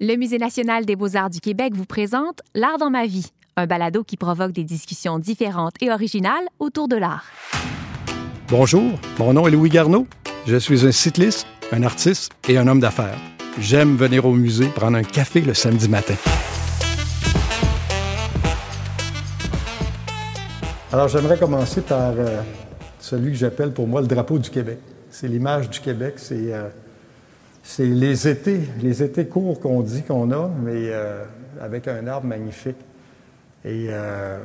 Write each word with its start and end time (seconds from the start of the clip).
Le 0.00 0.16
Musée 0.16 0.38
national 0.38 0.84
des 0.86 0.96
beaux-arts 0.96 1.30
du 1.30 1.38
Québec 1.38 1.72
vous 1.76 1.84
présente 1.84 2.40
L'art 2.56 2.78
dans 2.78 2.90
ma 2.90 3.06
vie, 3.06 3.28
un 3.56 3.68
balado 3.68 4.02
qui 4.02 4.16
provoque 4.16 4.50
des 4.50 4.64
discussions 4.64 5.20
différentes 5.20 5.74
et 5.80 5.92
originales 5.92 6.42
autour 6.58 6.88
de 6.88 6.96
l'art. 6.96 7.24
Bonjour, 8.48 8.98
mon 9.20 9.34
nom 9.34 9.46
est 9.46 9.52
Louis 9.52 9.70
Garneau. 9.70 10.08
Je 10.48 10.56
suis 10.56 10.84
un 10.84 10.90
cycliste, 10.90 11.46
un 11.70 11.84
artiste 11.84 12.32
et 12.48 12.58
un 12.58 12.66
homme 12.66 12.80
d'affaires. 12.80 13.20
J'aime 13.60 13.94
venir 13.94 14.26
au 14.26 14.32
musée 14.32 14.66
prendre 14.66 14.96
un 14.96 15.04
café 15.04 15.40
le 15.42 15.54
samedi 15.54 15.88
matin. 15.88 16.16
Alors 20.92 21.06
j'aimerais 21.06 21.38
commencer 21.38 21.82
par 21.82 22.14
euh, 22.18 22.42
celui 22.98 23.30
que 23.30 23.38
j'appelle 23.38 23.72
pour 23.72 23.86
moi 23.86 24.00
le 24.00 24.08
drapeau 24.08 24.40
du 24.40 24.50
Québec. 24.50 24.80
C'est 25.08 25.28
l'image 25.28 25.70
du 25.70 25.78
Québec, 25.78 26.14
c'est... 26.16 26.52
euh, 26.52 26.68
c'est 27.64 27.86
les 27.86 28.28
étés, 28.28 28.60
les 28.82 29.02
étés 29.02 29.26
courts 29.26 29.58
qu'on 29.58 29.80
dit 29.80 30.02
qu'on 30.02 30.30
a, 30.30 30.48
mais 30.48 30.90
euh, 30.90 31.24
avec 31.60 31.88
un 31.88 32.06
arbre 32.06 32.26
magnifique. 32.26 32.76
Et 33.64 33.86
euh, 33.88 34.38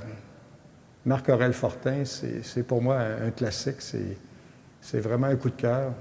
Marc-Aurel 1.05 1.51
Fortin, 1.51 2.05
c'est 2.05 2.63
pour 2.63 2.81
moi 2.81 2.97
un, 2.97 3.31
classique. 3.31 3.81
C'est 3.81 4.99
vraiment 4.99 5.27
un 5.27 5.35
coup 5.35 5.49
de 5.49 5.55
cœur. 5.55 5.91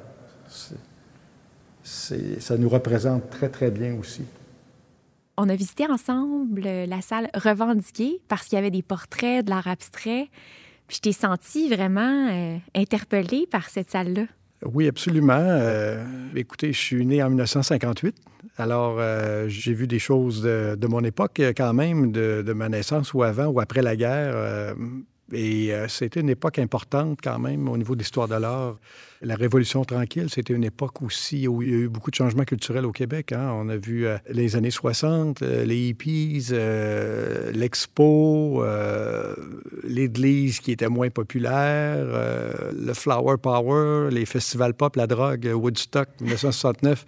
Ça 1.83 2.57
nous 2.57 2.69
représente 2.69 3.29
très, 3.31 3.49
très 3.49 3.73
bien 3.73 3.97
aussi. 3.99 4.23
On 5.37 5.49
a 5.49 5.57
visité 5.57 5.87
ensemble 5.87 6.65
euh, 6.67 6.87
la 6.87 7.01
salle 7.01 7.31
revendiquée 7.35 8.21
parce 8.29 8.45
qu'il 8.47 8.57
y 8.57 8.59
avait 8.59 8.71
des 8.71 8.83
portraits 8.83 9.45
de 9.45 9.51
l'art 9.51 9.69
abstrait. 9.69 10.29
Puis 10.87 10.97
je 10.97 11.01
t'ai 11.01 11.13
senti 11.13 11.69
vraiment 11.69 12.29
euh, 12.29 12.59
interpellée 12.75 13.47
par 13.49 13.69
cette 13.69 13.91
salle-là. 13.91 14.25
Oui, 14.65 14.89
absolument. 14.89 15.39
Euh, 15.39 16.05
écoutez, 16.35 16.73
je 16.73 16.79
suis 16.79 17.07
né 17.07 17.23
en 17.23 17.29
1958. 17.29 18.17
Alors, 18.57 18.97
euh, 18.99 19.47
j'ai 19.49 19.73
vu 19.73 19.87
des 19.87 20.01
choses 20.01 20.43
de, 20.43 20.87
mon 20.89 21.05
époque 21.05 21.39
euh, 21.41 21.53
quand 21.57 21.73
même, 21.73 22.11
de, 22.11 22.53
ma 22.53 22.69
naissance 22.69 23.15
ou 23.15 23.23
avant 23.23 23.47
ou 23.47 23.61
après 23.61 23.83
la 23.83 23.95
guerre. 23.95 24.75
Et 25.33 25.75
euh, 25.75 25.89
c'était 25.89 26.21
une 26.21 26.31
époque 26.31 26.59
importante 26.59 27.19
quand 27.23 27.39
même 27.39 27.69
au 27.69 27.77
niveau 27.77 27.95
de 27.95 28.01
l'histoire 28.01 28.29
de 28.29 28.35
l'art. 28.35 28.79
La 29.21 29.35
Révolution 29.35 29.85
tranquille, 29.85 30.31
c'était 30.31 30.55
une 30.55 30.65
époque 30.65 31.03
aussi 31.03 31.49
où 31.49 31.61
il 31.61 31.69
y 31.69 31.73
a 31.73 31.77
eu 31.77 31.89
beaucoup 31.89 32.11
de 32.11 32.15
changements 32.15 32.45
culturels 32.45 32.87
au 32.87 32.93
Québec. 32.93 33.33
hein. 33.33 33.51
On 33.53 33.69
a 33.69 33.77
vu 33.77 34.07
euh, 34.07 34.17
les 34.31 34.57
années 34.57 34.71
60, 34.71 35.43
euh, 35.43 35.65
les 35.65 35.89
hippies, 35.89 36.49
l'expo, 37.53 38.65
l'église 39.85 40.61
qui 40.61 40.73
était 40.73 40.89
moins 40.89 41.11
populaire, 41.11 42.07
le 42.73 42.95
flower 42.95 43.37
power, 43.39 44.11
les 44.11 44.25
festivals 44.25 44.75
pop, 44.75 44.97
la 44.97 45.07
drogue, 45.07 45.51
Woodstock 45.53 46.09
1969. 46.21 47.05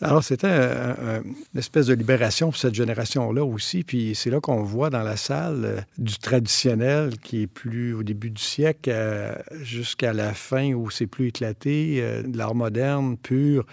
Alors, 0.00 0.22
c'était 0.22 0.46
un- 0.46 0.90
un- 0.90 1.22
une 1.24 1.58
espèce 1.58 1.86
de 1.86 1.94
libération 1.94 2.48
pour 2.50 2.56
cette 2.56 2.74
génération-là 2.74 3.44
aussi. 3.44 3.82
Puis 3.82 4.14
c'est 4.14 4.30
là 4.30 4.40
qu'on 4.40 4.62
voit 4.62 4.90
dans 4.90 5.02
la 5.02 5.16
salle 5.16 5.64
euh, 5.64 5.80
du 5.98 6.18
traditionnel 6.18 7.18
qui 7.18 7.42
est 7.42 7.46
plus 7.48 7.94
au 7.94 8.02
début 8.04 8.30
du 8.30 8.40
siècle 8.42 8.90
euh, 8.92 9.34
jusqu'à 9.62 10.12
la 10.12 10.34
fin 10.34 10.72
où 10.72 10.90
c'est 10.90 11.06
plus 11.08 11.28
éclaté, 11.28 11.98
euh, 12.00 12.22
de 12.22 12.38
l'art 12.38 12.54
moderne, 12.54 13.16
pur. 13.16 13.66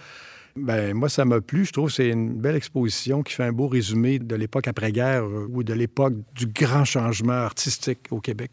Ben, 0.56 0.94
moi, 0.94 1.08
ça 1.08 1.24
m'a 1.24 1.40
plu. 1.40 1.64
Je 1.64 1.72
trouve 1.72 1.88
que 1.88 1.94
c'est 1.94 2.08
une 2.08 2.34
belle 2.34 2.56
exposition 2.56 3.22
qui 3.22 3.34
fait 3.34 3.44
un 3.44 3.52
beau 3.52 3.68
résumé 3.68 4.18
de 4.18 4.34
l'époque 4.36 4.68
après-guerre 4.68 5.24
euh, 5.24 5.46
ou 5.50 5.62
de 5.62 5.72
l'époque 5.74 6.14
du 6.34 6.46
grand 6.46 6.84
changement 6.84 7.32
artistique 7.32 8.00
au 8.10 8.20
Québec. 8.20 8.52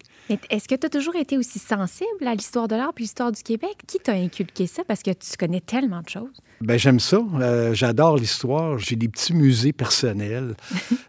Est-ce 0.49 0.67
que 0.67 0.75
tu 0.75 0.85
as 0.85 0.89
toujours 0.89 1.15
été 1.15 1.37
aussi 1.37 1.59
sensible 1.59 2.27
à 2.27 2.35
l'histoire 2.35 2.67
de 2.67 2.75
l'art 2.75 2.93
puis 2.93 3.03
l'histoire 3.05 3.31
du 3.31 3.41
Québec? 3.41 3.75
Qui 3.87 3.99
t'a 3.99 4.13
inculqué 4.13 4.67
ça? 4.67 4.83
Parce 4.87 5.01
que 5.03 5.11
tu 5.11 5.37
connais 5.39 5.61
tellement 5.61 6.01
de 6.01 6.09
choses. 6.09 6.39
Ben, 6.61 6.77
j'aime 6.77 6.99
ça. 6.99 7.19
Euh, 7.39 7.73
J'adore 7.73 8.17
l'histoire. 8.17 8.77
J'ai 8.77 8.95
des 8.95 9.07
petits 9.09 9.33
musées 9.33 9.73
personnels. 9.73 10.55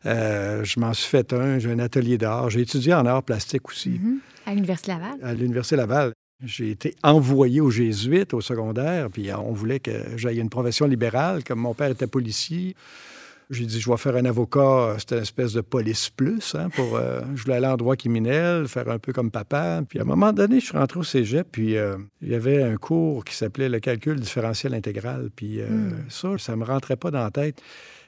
Euh, 0.06 0.62
je 0.64 0.78
m'en 0.80 0.92
suis 0.92 1.08
fait 1.08 1.32
un. 1.32 1.58
J'ai 1.58 1.70
un 1.72 1.78
atelier 1.78 2.18
d'art. 2.18 2.50
J'ai 2.50 2.60
étudié 2.60 2.92
en 2.92 3.06
art 3.06 3.22
plastique 3.22 3.66
aussi 3.70 3.88
Mhm. 3.90 4.18
À 4.46 4.54
l'Université 4.54 4.92
Laval. 4.92 5.18
à 5.22 5.32
l'Université 5.32 5.76
Laval. 5.76 6.12
J'ai 6.44 6.70
été 6.70 6.94
envoyé 7.02 7.60
aux 7.60 7.70
Jésuites 7.70 8.34
au 8.34 8.40
secondaire, 8.40 9.08
puis 9.10 9.32
on 9.32 9.52
voulait 9.52 9.80
que 9.80 9.90
j'aille 10.16 10.38
une 10.38 10.50
profession 10.50 10.86
libérale. 10.86 11.44
Comme 11.44 11.60
mon 11.60 11.74
père 11.74 11.90
était 11.90 12.06
policier, 12.06 12.74
j'ai 13.50 13.66
dit, 13.66 13.80
je 13.80 13.90
vais 13.90 13.96
faire 13.96 14.16
un 14.16 14.24
avocat. 14.24 14.96
C'était 14.98 15.16
une 15.16 15.22
espèce 15.22 15.52
de 15.52 15.60
police 15.60 16.10
plus. 16.10 16.54
Hein, 16.54 16.68
pour, 16.70 16.96
euh, 16.96 17.20
je 17.34 17.42
voulais 17.42 17.56
aller 17.56 17.66
en 17.66 17.76
droit 17.76 17.96
criminel, 17.96 18.68
faire 18.68 18.88
un 18.88 18.98
peu 18.98 19.12
comme 19.12 19.30
papa. 19.30 19.82
Puis 19.88 19.98
à 19.98 20.02
un 20.02 20.06
moment 20.06 20.32
donné, 20.32 20.60
je 20.60 20.66
suis 20.66 20.78
rentré 20.78 21.00
au 21.00 21.04
cégep, 21.04 21.46
puis 21.50 21.76
euh, 21.76 21.96
il 22.22 22.28
y 22.28 22.34
avait 22.34 22.62
un 22.62 22.76
cours 22.76 23.24
qui 23.24 23.34
s'appelait 23.34 23.68
le 23.68 23.80
calcul 23.80 24.18
différentiel 24.18 24.74
intégral. 24.74 25.30
Puis 25.34 25.60
euh, 25.60 25.90
ça, 26.08 26.36
ça 26.38 26.52
ne 26.52 26.58
me 26.58 26.64
rentrait 26.64 26.96
pas 26.96 27.10
dans 27.10 27.22
la 27.22 27.30
tête. 27.30 27.60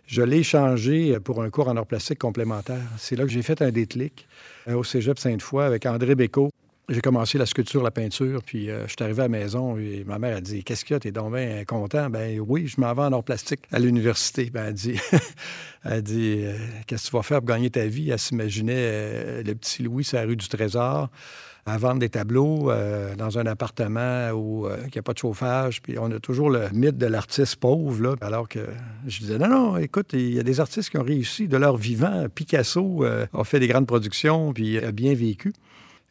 Je 0.07 0.23
l'ai 0.23 0.45
changé 0.45 1.19
pour 1.19 1.43
un 1.43 1.51
cours 1.51 1.67
en 1.69 1.77
art 1.77 1.87
plastique 1.87 2.21
complémentaire. 2.21 2.83
C'est 2.97 3.17
là 3.17 3.25
que 3.25 3.31
j'ai 3.31 3.43
fait 3.43 3.61
un 3.61 3.73
déclic 3.73 4.29
euh, 4.69 4.75
au 4.75 4.85
cégep 4.85 5.19
Sainte-Foy 5.19 5.65
avec 5.65 5.85
André 5.85 6.15
Bécaud. 6.15 6.51
J'ai 6.89 7.01
commencé 7.01 7.37
la 7.37 7.47
sculpture, 7.47 7.83
la 7.83 7.91
peinture, 7.91 8.45
puis 8.45 8.71
euh, 8.71 8.87
je 8.87 8.93
suis 8.93 9.03
arrivé 9.03 9.19
à 9.19 9.25
la 9.25 9.29
maison 9.29 9.77
et 9.77 10.05
ma 10.07 10.21
mère 10.21 10.37
a 10.37 10.41
dit 10.41 10.63
Qu'est-ce 10.63 10.85
qu'il 10.85 10.95
y 10.95 10.97
a? 10.97 11.01
T'es 11.01 11.11
donc 11.11 11.35
bien 11.35 11.65
content 11.65 12.09
Ben 12.11 12.39
oui, 12.39 12.69
je 12.69 12.81
m'en 12.81 12.95
vais 12.95 13.03
en 13.03 13.13
art 13.13 13.25
plastique 13.25 13.63
à 13.73 13.81
l'université. 13.81 14.51
Ben 14.51 14.67
elle 14.67 14.75
dit, 14.75 14.93
dit 16.03 16.45
euh, 16.45 16.57
Qu'est-ce 16.87 17.07
que 17.07 17.11
tu 17.11 17.17
vas 17.17 17.25
faire 17.25 17.39
pour 17.39 17.49
gagner 17.49 17.71
ta 17.71 17.87
vie 17.87 18.11
Elle 18.11 18.21
s'imaginait 18.21 18.75
euh, 18.77 19.43
le 19.43 19.55
petit 19.57 19.83
Louis 19.83 20.05
sur 20.05 20.19
la 20.19 20.27
rue 20.27 20.37
du 20.37 20.47
Trésor 20.47 21.11
à 21.69 21.77
vendre 21.77 21.99
des 21.99 22.09
tableaux 22.09 22.71
dans 23.19 23.39
un 23.41 23.47
appartement 23.47 24.31
où 24.31 24.69
il 24.69 24.93
n'y 24.93 24.99
a 24.99 25.03
pas 25.03 25.15
de 25.15 25.19
chauffage. 25.19 25.83
Puis 25.83 25.99
on 25.99 26.13
a 26.13 26.21
toujours 26.21 26.49
le 26.49 26.69
mythe 26.73 26.97
de 26.97 27.07
l'artiste 27.07 27.57
pauvre, 27.57 28.01
là, 28.01 28.15
alors 28.21 28.49
que 28.49 28.61
je 29.09 29.19
disais, 29.19 29.37
non, 29.37 29.49
non, 29.49 29.77
écoute, 29.77 30.13
il 30.13 30.33
y 30.33 30.39
a 30.39 30.45
des 30.45 30.61
artistes 30.61 30.91
qui 30.91 30.99
ont 30.99 31.03
réussi 31.03 31.49
de 31.49 31.57
leur 31.57 31.77
vivant. 31.77 32.27
Picasso 32.33 33.03
a 33.03 33.43
fait 33.43 33.59
des 33.59 33.67
grandes 33.67 33.89
productions, 33.89 34.53
puis 34.53 34.79
a 34.79 34.93
bien 34.93 35.13
vécu. 35.15 35.53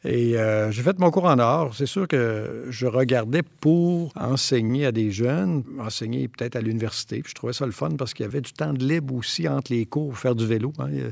Et 0.08 0.38
euh, 0.38 0.70
j'ai 0.72 0.84
fait 0.84 1.00
mon 1.00 1.10
cours 1.10 1.26
en 1.26 1.40
art. 1.40 1.74
C'est 1.76 1.88
sûr 1.88 2.08
que 2.08 2.66
je 2.70 2.86
regardais 2.86 3.42
pour 3.42 4.14
enseigner 4.16 4.86
à 4.86 4.92
des 4.92 5.10
jeunes, 5.12 5.64
enseigner 5.80 6.28
peut-être 6.28 6.56
à 6.56 6.62
l'université. 6.62 7.22
Puis 7.22 7.32
je 7.32 7.36
trouvais 7.36 7.54
ça 7.54 7.66
le 7.66 7.72
fun 7.72 7.90
parce 7.98 8.14
qu'il 8.14 8.24
y 8.24 8.30
avait 8.30 8.42
du 8.42 8.54
temps 8.54 8.72
de 8.74 8.86
libre 8.86 9.16
aussi 9.16 9.48
entre 9.48 9.74
les 9.74 9.86
cours 9.88 10.10
pour 10.10 10.18
faire 10.20 10.36
du 10.36 10.46
vélo. 10.46 10.74
hein. 10.80 10.90
Il 10.92 10.98
y 11.00 11.02
a- 11.02 11.10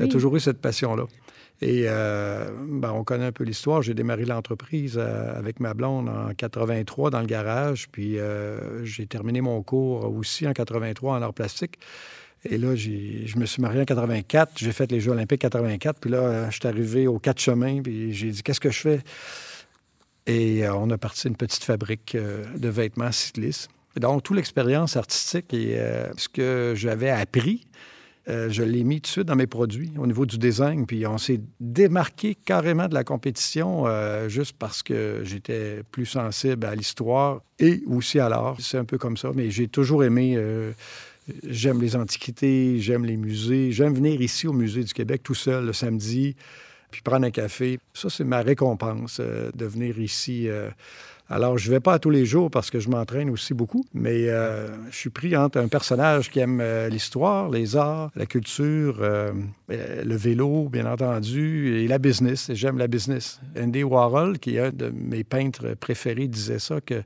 Ah 0.00 0.04
a 0.04 0.06
toujours 0.06 0.36
eu 0.36 0.40
cette 0.40 0.60
passion-là. 0.60 1.04
Et 1.60 1.84
euh, 1.86 2.50
ben, 2.68 2.92
on 2.92 3.02
connaît 3.02 3.24
un 3.24 3.32
peu 3.32 3.42
l'histoire. 3.42 3.82
J'ai 3.82 3.94
démarré 3.94 4.26
l'entreprise 4.26 4.96
euh, 4.96 5.36
avec 5.36 5.58
ma 5.58 5.74
blonde 5.74 6.08
en 6.08 6.32
83 6.34 7.10
dans 7.10 7.20
le 7.20 7.26
garage. 7.26 7.88
Puis 7.90 8.16
j'ai 8.84 9.06
terminé 9.06 9.40
mon 9.40 9.60
cours 9.62 10.04
aussi 10.14 10.46
en 10.46 10.52
83 10.52 11.18
en 11.18 11.22
art 11.22 11.34
plastique. 11.34 11.78
Et 12.50 12.58
là, 12.58 12.74
je 12.74 13.38
me 13.38 13.46
suis 13.46 13.60
marié 13.60 13.80
en 13.80 13.84
84. 13.84 14.52
J'ai 14.56 14.72
fait 14.72 14.90
les 14.92 15.00
Jeux 15.00 15.12
olympiques 15.12 15.40
84. 15.40 15.98
Puis 16.00 16.10
là, 16.10 16.18
euh, 16.18 16.50
je 16.50 16.56
suis 16.56 16.66
arrivé 16.66 17.06
aux 17.06 17.18
quatre 17.18 17.40
chemins. 17.40 17.82
Puis 17.82 18.12
j'ai 18.12 18.30
dit, 18.30 18.42
qu'est-ce 18.42 18.60
que 18.60 18.70
je 18.70 18.80
fais? 18.80 19.00
Et 20.26 20.66
euh, 20.66 20.74
on 20.74 20.90
a 20.90 20.98
parti 20.98 21.28
une 21.28 21.36
petite 21.36 21.64
fabrique 21.64 22.14
euh, 22.14 22.44
de 22.56 22.68
vêtements 22.68 23.12
cyclistes. 23.12 23.68
Donc, 23.96 24.22
toute 24.22 24.36
l'expérience 24.36 24.96
artistique 24.96 25.54
et 25.54 25.80
ce 26.18 26.28
que 26.28 26.74
j'avais 26.76 27.08
appris, 27.08 27.66
je 28.26 28.62
l'ai 28.62 28.84
mis 28.84 29.00
tout 29.00 29.24
dans 29.24 29.36
mes 29.36 29.46
produits 29.46 29.90
au 29.96 30.06
niveau 30.06 30.26
du 30.26 30.36
design. 30.36 30.84
Puis 30.84 31.06
on 31.06 31.16
s'est 31.16 31.40
démarqué 31.60 32.34
carrément 32.34 32.88
de 32.88 32.94
la 32.94 33.04
compétition 33.04 33.86
juste 34.28 34.54
parce 34.58 34.82
que 34.82 35.22
j'étais 35.24 35.80
plus 35.92 36.04
sensible 36.04 36.66
à 36.66 36.74
l'histoire 36.74 37.40
et 37.58 37.80
aussi 37.86 38.20
à 38.20 38.28
l'art. 38.28 38.58
C'est 38.60 38.76
un 38.76 38.84
peu 38.84 38.98
comme 38.98 39.16
ça. 39.16 39.30
Mais 39.34 39.50
j'ai 39.50 39.66
toujours 39.66 40.04
aimé. 40.04 40.36
J'aime 41.46 41.80
les 41.80 41.96
antiquités, 41.96 42.78
j'aime 42.80 43.04
les 43.04 43.16
musées. 43.16 43.72
J'aime 43.72 43.94
venir 43.94 44.20
ici 44.20 44.46
au 44.46 44.52
Musée 44.52 44.84
du 44.84 44.92
Québec 44.92 45.22
tout 45.22 45.34
seul 45.34 45.66
le 45.66 45.72
samedi, 45.72 46.36
puis 46.90 47.02
prendre 47.02 47.26
un 47.26 47.30
café. 47.30 47.78
Ça, 47.94 48.08
c'est 48.10 48.24
ma 48.24 48.42
récompense 48.42 49.18
euh, 49.20 49.50
de 49.54 49.66
venir 49.66 49.98
ici. 49.98 50.48
euh, 50.48 50.70
alors, 51.28 51.58
je 51.58 51.68
ne 51.68 51.74
vais 51.74 51.80
pas 51.80 51.98
tous 51.98 52.10
les 52.10 52.24
jours 52.24 52.52
parce 52.52 52.70
que 52.70 52.78
je 52.78 52.88
m'entraîne 52.88 53.30
aussi 53.30 53.52
beaucoup, 53.52 53.84
mais 53.92 54.28
euh, 54.28 54.68
je 54.90 54.96
suis 54.96 55.10
pris 55.10 55.36
entre 55.36 55.58
un 55.58 55.66
personnage 55.66 56.30
qui 56.30 56.38
aime 56.38 56.62
l'histoire, 56.88 57.50
les 57.50 57.74
arts, 57.74 58.12
la 58.14 58.26
culture, 58.26 59.00
le 59.68 60.16
vélo, 60.16 60.68
bien 60.68 60.86
entendu, 60.86 61.80
et 61.80 61.88
la 61.88 61.98
business. 61.98 62.52
J'aime 62.54 62.78
la 62.78 62.86
business. 62.86 63.40
Andy 63.58 63.82
Warhol, 63.82 64.38
qui 64.38 64.54
est 64.54 64.60
un 64.60 64.70
de 64.70 64.92
mes 64.94 65.24
peintres 65.24 65.74
préférés, 65.74 66.28
disait 66.28 66.60
ça, 66.60 66.80
que 66.80 67.02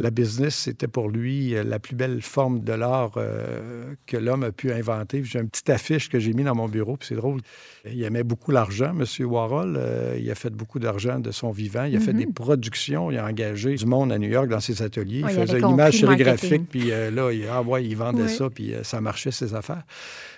la 0.00 0.10
business, 0.10 0.54
c'était 0.54 0.88
pour 0.88 1.08
lui 1.08 1.54
euh, 1.54 1.64
la 1.64 1.78
plus 1.78 1.94
belle 1.94 2.22
forme 2.22 2.60
de 2.60 2.72
l'art 2.72 3.12
euh, 3.16 3.94
que 4.06 4.16
l'homme 4.16 4.44
a 4.44 4.52
pu 4.52 4.72
inventer. 4.72 5.22
J'ai 5.24 5.40
une 5.40 5.48
petite 5.48 5.70
affiche 5.70 6.08
que 6.08 6.18
j'ai 6.18 6.32
mis 6.32 6.44
dans 6.44 6.54
mon 6.54 6.68
bureau, 6.68 6.96
puis 6.96 7.08
c'est 7.08 7.14
drôle. 7.16 7.40
Il 7.84 8.02
aimait 8.02 8.22
beaucoup 8.22 8.50
l'argent, 8.50 8.94
M. 8.98 9.04
Warhol. 9.26 9.76
Euh, 9.76 10.16
il 10.18 10.30
a 10.30 10.34
fait 10.34 10.50
beaucoup 10.50 10.78
d'argent 10.78 11.18
de 11.18 11.30
son 11.30 11.50
vivant. 11.50 11.84
Il 11.84 11.96
a 11.96 12.00
fait 12.00 12.12
des 12.12 12.26
productions. 12.26 13.10
Il 13.10 13.18
a 13.18 13.26
engagé 13.26 13.74
du 13.74 13.86
monde 13.86 14.12
à 14.12 14.18
New 14.18 14.28
York 14.30 14.48
dans 14.48 14.60
ses 14.60 14.82
ateliers. 14.82 15.22
Ouais, 15.24 15.34
il 15.34 15.40
faisait 15.40 15.60
une 15.60 15.70
image 15.70 16.00
sérigraphique, 16.00 16.68
puis 16.68 16.90
euh, 16.92 17.10
là, 17.10 17.32
il, 17.32 17.44
ah 17.50 17.62
ouais, 17.62 17.84
il 17.84 17.96
vendait 17.96 18.20
Ouais. 18.20 18.28
ça, 18.28 18.50
puis 18.50 18.74
euh, 18.74 18.82
ça 18.82 19.00
marchait, 19.00 19.30
ses 19.30 19.54
affaires. 19.54 19.82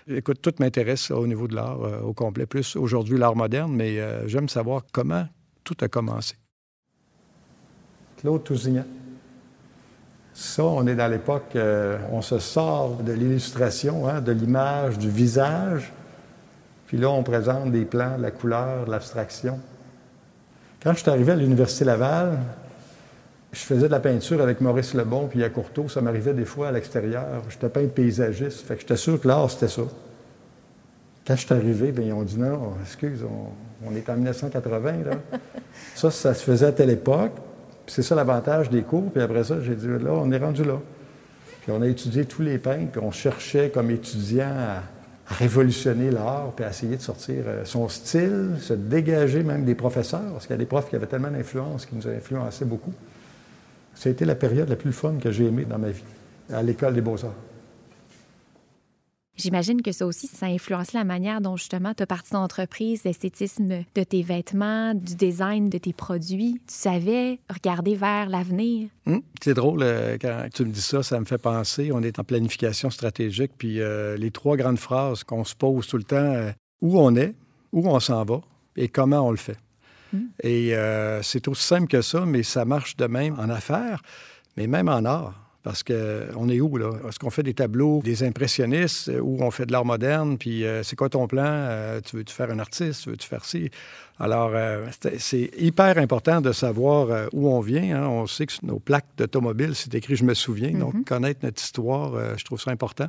Écoute, 0.09 0.41
tout 0.43 0.53
m'intéresse 0.59 1.11
au 1.11 1.27
niveau 1.27 1.49
de 1.49 1.55
l'art 1.55 1.83
euh, 1.83 2.01
au 2.01 2.13
complet, 2.13 2.47
plus 2.47 2.77
aujourd'hui 2.77 3.19
l'art 3.19 3.37
moderne, 3.37 3.73
mais 3.75 3.99
euh, 3.99 4.27
j'aime 4.29 4.49
savoir 4.49 4.83
comment 4.93 5.27
tout 5.65 5.77
a 5.81 5.89
commencé. 5.89 6.35
Claude 8.19 8.45
Tousignan. 8.45 8.85
Ça, 10.35 10.65
on 10.65 10.87
est 10.87 10.95
dans 10.95 11.09
l'époque, 11.09 11.55
euh, 11.57 11.99
on 12.11 12.23
se 12.23 12.39
sort 12.39 12.97
de 13.03 13.13
l'illustration, 13.13 14.09
hein, 14.09 14.21
de 14.21 14.33
l'image, 14.33 14.99
du 14.99 15.11
visage, 15.11 15.93
puis 16.87 16.97
là, 16.97 17.11
on 17.11 17.23
présente 17.23 17.71
des 17.71 17.85
plans, 17.85 18.17
la 18.19 18.31
couleur, 18.31 18.87
de 18.87 18.91
l'abstraction. 18.91 19.59
Quand 20.83 20.93
je 20.93 20.99
suis 20.99 21.11
arrivé 21.11 21.33
à 21.33 21.37
l'Université 21.37 21.85
Laval, 21.85 22.39
je 23.53 23.61
faisais 23.61 23.87
de 23.87 23.93
la 23.93 24.01
peinture 24.01 24.41
avec 24.41 24.61
Maurice 24.61 24.95
Lebon 24.95 25.29
puis 25.29 25.45
à 25.45 25.51
Courteau. 25.51 25.89
Ça 25.89 26.01
m'arrivait 26.01 26.35
des 26.35 26.45
fois 26.45 26.69
à 26.69 26.73
l'extérieur. 26.73 27.43
J'étais 27.49 27.69
peintre 27.69 27.93
paysagiste. 27.93 28.67
Fait 28.67 28.75
que 28.75 28.81
j'étais 28.81 28.97
sûr 28.97 29.21
que 29.21 29.29
l'art, 29.29 29.51
c'était 29.51 29.69
ça. 29.69 29.83
Quand 31.27 31.37
je 31.37 31.47
suis 31.47 31.55
arrivé, 31.55 31.93
bien, 31.93 32.07
ils 32.07 32.13
ont 32.13 32.25
dit 32.25 32.39
non, 32.39 32.75
excuse, 32.83 33.25
on, 33.87 33.95
est 33.95 34.09
en 34.09 34.15
1980. 34.15 34.93
Là. 35.05 35.13
ça, 35.95 36.11
ça 36.11 36.35
se 36.35 36.43
faisait 36.43 36.67
à 36.67 36.73
telle 36.73 36.91
époque. 36.91 37.33
C'est 37.87 38.03
ça 38.03 38.15
l'avantage 38.15 38.71
des 38.71 38.83
cours. 38.83 39.11
Puis 39.11 39.23
après 39.23 39.45
ça, 39.45 39.61
j'ai 39.61 39.75
dit 39.75 39.87
là, 39.87 40.13
on 40.13 40.31
est 40.31 40.39
rendu 40.39 40.65
là. 40.65 40.79
Puis 41.63 41.73
on 41.73 41.81
a 41.81 41.87
étudié 41.87 42.25
tous 42.25 42.43
les 42.43 42.59
peintres, 42.59 42.91
puis 42.93 43.01
on 43.03 43.13
cherchait 43.13 43.71
comme 43.71 43.91
étudiants 43.91 44.55
à, 44.57 44.83
révolutionner 45.27 46.11
l'art, 46.11 46.53
puis 46.55 46.65
à 46.65 46.71
essayer 46.71 46.97
de 46.97 47.01
sortir 47.01 47.45
euh, 47.47 47.65
son 47.65 47.89
style, 47.89 48.57
se 48.61 48.75
dégager 48.75 49.43
même 49.43 49.65
des 49.65 49.77
professeurs, 49.77 50.33
parce 50.33 50.47
qu'il 50.47 50.55
y 50.55 50.59
a 50.59 50.59
des 50.59 50.67
profs 50.67 50.91
qui 50.91 50.97
avaient 50.97 51.07
tellement 51.07 51.31
d'influence, 51.31 51.87
qui 51.87 51.95
nous 51.95 52.07
ont 52.07 52.11
influencé 52.11 52.65
beaucoup. 52.65 52.93
Ça 53.95 54.09
a 54.09 54.13
été 54.13 54.25
la 54.25 54.35
période 54.35 54.69
la 54.69 54.77
plus 54.77 54.93
fun 54.93 55.15
que 55.23 55.31
j'ai 55.31 55.47
aimée 55.47 55.65
dans 55.65 55.79
ma 55.79 55.91
vie, 55.91 56.05
à 56.53 56.63
l'École 56.63 56.95
des 56.95 57.01
beaux-arts. 57.01 57.33
J'imagine 59.37 59.81
que 59.81 59.93
ça 59.93 60.07
aussi, 60.07 60.27
ça 60.27 60.47
influence 60.47 60.93
la 60.93 61.05
manière 61.05 61.41
dont 61.41 61.57
justement 61.57 61.95
tu 61.95 62.03
as 62.03 62.07
parti 62.07 62.33
d'entreprise, 62.33 63.03
l'esthétisme 63.05 63.85
de 63.95 64.05
tes 64.05 64.23
vêtements, 64.23 64.95
du 64.95 65.17
design 65.17 65.71
de 65.71 65.79
tes 65.79 65.95
produits. 65.95 66.61
Tu 66.67 66.75
savais 66.75 67.39
regarder 67.49 67.95
vers 67.95 68.29
l'avenir? 68.29 68.89
Hum, 69.07 69.23
c'est 69.43 69.55
drôle, 69.55 69.83
euh, 69.83 70.19
quand 70.21 70.47
tu 70.53 70.65
me 70.65 70.71
dis 70.71 70.83
ça, 70.83 71.03
ça 71.03 71.19
me 71.19 71.25
fait 71.25 71.39
penser, 71.39 71.91
on 71.93 72.03
est 72.03 72.19
en 72.19 72.25
planification 72.25 72.91
stratégique, 72.91 73.53
puis 73.57 73.81
euh, 73.81 74.17
les 74.17 74.31
trois 74.31 74.57
grandes 74.57 74.79
phrases 74.79 75.25
qu'on 75.25 75.45
se 75.45 75.55
pose 75.55 75.87
tout 75.87 75.97
le 75.97 76.05
temps, 76.05 76.17
euh, 76.17 76.53
où 76.83 77.01
on 77.01 77.17
est, 77.17 77.35
où 77.73 77.89
on 77.89 78.01
s'en 78.01 78.25
va 78.25 78.43
et 78.77 78.89
comment 78.89 79.27
on 79.27 79.31
le 79.31 79.39
fait. 79.39 79.59
Hum. 80.13 80.29
Et 80.43 80.75
c'est 81.23 81.49
aussi 81.49 81.67
simple 81.67 81.87
que 81.87 82.03
ça, 82.03 82.27
mais 82.27 82.43
ça 82.43 82.67
marche 82.67 82.99
de 82.99 83.07
même 83.07 83.35
en 83.39 83.49
affaires, 83.49 84.03
mais 84.59 84.67
même 84.67 84.89
en 84.89 85.07
art. 85.07 85.42
Parce 85.63 85.85
qu'on 85.85 86.49
est 86.49 86.61
où, 86.61 86.77
là? 86.77 86.91
Est-ce 87.09 87.19
qu'on 87.19 87.31
fait 87.31 87.45
des 87.45 87.55
tableaux 87.55 88.01
des 88.03 88.25
impressionnistes 88.25 89.09
euh, 89.09 89.21
ou 89.21 89.43
on 89.43 89.51
fait 89.53 89.67
de 89.67 89.73
l'art 89.73 89.85
moderne? 89.85 90.37
Puis 90.37 90.65
euh, 90.65 90.83
c'est 90.83 90.97
quoi 90.97 91.09
ton 91.09 91.29
plan? 91.29 91.45
Euh, 91.47 92.01
tu 92.01 92.17
veux-tu 92.17 92.35
faire 92.35 92.51
un 92.51 92.59
artiste? 92.59 93.05
Tu 93.05 93.11
veux-tu 93.11 93.29
faire 93.29 93.45
ci? 93.45 93.71
Alors, 94.19 94.53
c'est 95.19 95.51
hyper 95.59 95.99
important 95.99 96.41
de 96.41 96.53
savoir 96.53 97.29
où 97.33 97.49
on 97.49 97.61
vient. 97.61 97.97
Hein. 98.03 98.09
On 98.09 98.27
sait 98.27 98.47
que 98.47 98.53
sur 98.53 98.65
nos 98.65 98.79
plaques 98.79 99.09
d'automobile, 99.17 99.75
c'est 99.75 99.95
écrit 99.95 100.17
Je 100.17 100.25
me 100.25 100.35
souviens. 100.35 100.73
Donc, 100.79 100.95
mm-hmm. 100.95 101.05
connaître 101.05 101.41
notre 101.43 101.61
histoire, 101.61 102.37
je 102.39 102.45
trouve 102.45 102.61
ça 102.61 102.71
important 102.71 103.09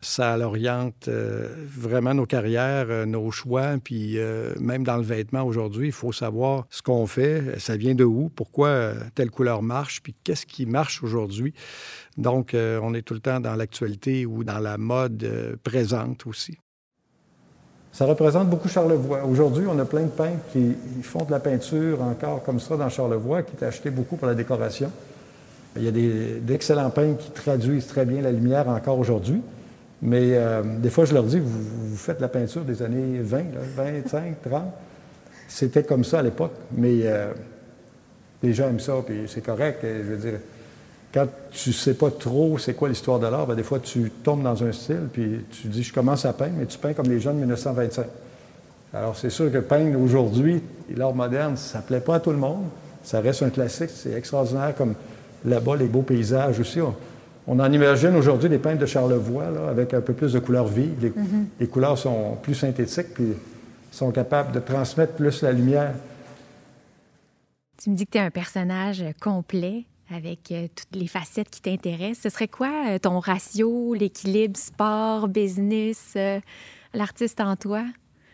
ça 0.00 0.38
oriente 0.38 1.08
euh, 1.08 1.66
vraiment 1.68 2.14
nos 2.14 2.26
carrières, 2.26 2.86
euh, 2.88 3.06
nos 3.06 3.30
choix. 3.30 3.76
Puis 3.82 4.18
euh, 4.18 4.54
même 4.60 4.84
dans 4.84 4.96
le 4.96 5.02
vêtement 5.02 5.42
aujourd'hui, 5.42 5.88
il 5.88 5.92
faut 5.92 6.12
savoir 6.12 6.66
ce 6.70 6.82
qu'on 6.82 7.06
fait, 7.06 7.58
ça 7.58 7.76
vient 7.76 7.94
de 7.94 8.04
où, 8.04 8.30
pourquoi 8.34 8.92
telle 9.14 9.30
couleur 9.30 9.62
marche, 9.62 10.02
puis 10.02 10.14
qu'est-ce 10.24 10.46
qui 10.46 10.66
marche 10.66 11.02
aujourd'hui? 11.02 11.54
Donc, 12.16 12.54
on 12.54 12.94
est 12.94 13.02
tout 13.02 13.14
le 13.14 13.20
temps 13.20 13.40
dans 13.40 13.54
l'actualité 13.54 14.24
ou 14.24 14.42
dans 14.42 14.58
la 14.58 14.78
mode 14.78 15.58
présente 15.62 16.26
aussi. 16.26 16.56
Ça 17.96 18.04
représente 18.04 18.50
beaucoup 18.50 18.68
Charlevoix. 18.68 19.24
Aujourd'hui, 19.24 19.64
on 19.66 19.78
a 19.78 19.86
plein 19.86 20.02
de 20.02 20.10
peintres 20.10 20.44
qui 20.52 20.76
font 21.02 21.24
de 21.24 21.30
la 21.30 21.40
peinture 21.40 22.02
encore 22.02 22.42
comme 22.42 22.60
ça 22.60 22.76
dans 22.76 22.90
Charlevoix, 22.90 23.42
qui 23.42 23.56
est 23.56 23.64
acheté 23.64 23.88
beaucoup 23.88 24.16
pour 24.16 24.28
la 24.28 24.34
décoration. 24.34 24.92
Il 25.76 25.82
y 25.82 25.88
a 25.88 26.40
d'excellents 26.40 26.90
peintres 26.90 27.24
qui 27.24 27.30
traduisent 27.30 27.86
très 27.86 28.04
bien 28.04 28.20
la 28.20 28.32
lumière 28.32 28.68
encore 28.68 28.98
aujourd'hui. 28.98 29.40
Mais 30.02 30.34
euh, 30.34 30.62
des 30.62 30.90
fois, 30.90 31.06
je 31.06 31.14
leur 31.14 31.22
dis, 31.22 31.40
vous, 31.40 31.96
faites 31.96 32.20
la 32.20 32.28
peinture 32.28 32.66
des 32.66 32.82
années 32.82 33.18
20, 33.18 33.44
25, 33.74 34.42
30. 34.42 34.64
C'était 35.48 35.82
comme 35.82 36.04
ça 36.04 36.18
à 36.18 36.22
l'époque. 36.22 36.52
Mais 36.76 37.00
euh, 37.04 37.32
les 38.42 38.52
gens 38.52 38.68
aiment 38.68 38.78
ça, 38.78 38.92
puis 39.06 39.22
c'est 39.26 39.40
correct. 39.40 39.78
je 39.82 40.02
veux 40.02 40.18
dire, 40.18 40.38
quand 41.16 41.28
tu 41.50 41.70
ne 41.70 41.74
sais 41.74 41.94
pas 41.94 42.10
trop 42.10 42.58
c'est 42.58 42.74
quoi 42.74 42.90
l'histoire 42.90 43.18
de 43.18 43.26
l'art, 43.26 43.46
ben, 43.46 43.54
des 43.54 43.62
fois, 43.62 43.78
tu 43.78 44.10
tombes 44.22 44.42
dans 44.42 44.62
un 44.62 44.70
style, 44.70 45.08
puis 45.10 45.46
tu 45.50 45.68
dis, 45.68 45.82
je 45.82 45.90
commence 45.90 46.26
à 46.26 46.34
peindre, 46.34 46.52
mais 46.58 46.66
tu 46.66 46.76
peins 46.76 46.92
comme 46.92 47.08
les 47.08 47.20
gens 47.20 47.32
de 47.32 47.38
1925. 47.38 48.04
Alors, 48.92 49.16
c'est 49.16 49.30
sûr 49.30 49.50
que 49.50 49.56
peindre 49.56 49.98
aujourd'hui, 49.98 50.62
l'art 50.94 51.14
moderne, 51.14 51.56
ça 51.56 51.78
ne 51.78 51.84
plaît 51.84 52.00
pas 52.00 52.16
à 52.16 52.20
tout 52.20 52.32
le 52.32 52.36
monde. 52.36 52.64
Ça 53.02 53.20
reste 53.20 53.42
un 53.42 53.48
classique, 53.48 53.88
c'est 53.94 54.12
extraordinaire, 54.12 54.74
comme 54.76 54.92
là-bas, 55.46 55.76
les 55.76 55.86
beaux 55.86 56.02
paysages 56.02 56.60
aussi. 56.60 56.80
On 57.46 57.60
en 57.60 57.72
imagine 57.72 58.14
aujourd'hui 58.14 58.50
des 58.50 58.58
peintres 58.58 58.80
de 58.80 58.86
Charlevoix 58.86 59.46
avec 59.70 59.94
un 59.94 60.02
peu 60.02 60.12
plus 60.12 60.34
de 60.34 60.38
couleurs 60.38 60.66
vives. 60.66 61.12
Mhm. 61.16 61.46
Les, 61.58 61.66
couleurs 61.66 61.96
sont 61.96 62.36
plus 62.42 62.56
synthétiques 62.56 63.14
puis 63.14 63.32
sont 63.90 64.10
capables 64.10 64.52
de 64.52 64.60
transmettre 64.60 65.14
plus 65.14 65.40
la 65.40 65.52
lumière. 65.52 65.94
Tu 67.82 67.88
me 67.88 67.96
dis 67.96 68.04
que 68.04 68.10
tu 68.10 68.18
es 68.18 68.20
un 68.20 68.30
personnage 68.30 69.02
complet 69.18 69.86
avec 70.10 70.50
euh, 70.52 70.68
toutes 70.74 71.00
les 71.00 71.06
facettes 71.06 71.50
qui 71.50 71.60
t'intéressent. 71.60 72.22
Ce 72.24 72.28
serait 72.30 72.48
quoi 72.48 72.70
euh, 72.88 72.98
ton 72.98 73.18
ratio, 73.18 73.94
l'équilibre 73.94 74.56
sport, 74.56 75.28
business, 75.28 76.12
euh, 76.16 76.40
l'artiste 76.94 77.40
en 77.40 77.56
toi? 77.56 77.84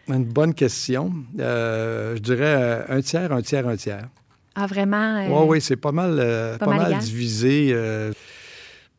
Une 0.08 0.24
bonne 0.24 0.52
question. 0.52 1.12
je 1.38 2.18
dirais 2.18 2.84
un 2.88 3.00
tiers, 3.00 3.32
un 3.32 3.40
tiers, 3.40 3.68
un 3.68 3.76
tiers. 3.76 4.08
Ah, 4.54 4.66
vraiment? 4.66 5.24
oui, 5.26 5.46
oui, 5.48 5.60
c'est 5.60 5.76
pas 5.76 5.92
mal, 5.92 6.16
pas, 6.58 6.66
mal 6.66 6.98
divisé. 6.98 7.72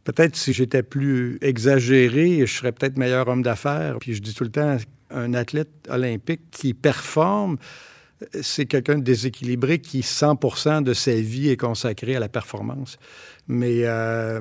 Peut-être 0.06 0.36
si 0.36 0.54
j'étais 0.54 0.82
plus 0.82 1.38
exagéré, 1.42 2.46
je 2.48 2.54
serais 2.54 2.72
peut-être 2.72 2.98
meilleur 2.98 3.28
homme 3.28 3.44
d'affaires. 3.44 3.98
Puis 4.00 4.16
je 4.16 4.22
dis 4.22 4.34
tout 4.34 4.46
le 4.46 4.50
temps, 4.50 4.78
un 5.12 5.34
athlète 5.34 5.70
olympique 5.90 6.42
qui 6.52 6.74
performe, 6.74 7.58
c'est 8.42 8.66
quelqu'un 8.66 8.98
de 8.98 9.04
déséquilibré 9.04 9.80
qui, 9.80 10.02
100% 10.02 10.84
de 10.84 10.94
sa 10.94 11.14
vie 11.14 11.50
est 11.50 11.58
consacré 11.58 12.16
à 12.16 12.20
la 12.20 12.30
performance. 12.30 12.98
Mais 13.48 13.82
euh, 13.84 14.40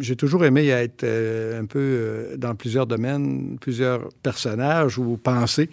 j'ai 0.00 0.16
toujours 0.16 0.44
aimé 0.44 0.68
être 0.68 1.04
euh, 1.04 1.60
un 1.60 1.64
peu 1.64 1.78
euh, 1.78 2.36
dans 2.36 2.54
plusieurs 2.54 2.86
domaines, 2.86 3.56
plusieurs 3.60 4.08
personnages 4.22 4.98
ou 4.98 5.16
pensées. 5.16 5.70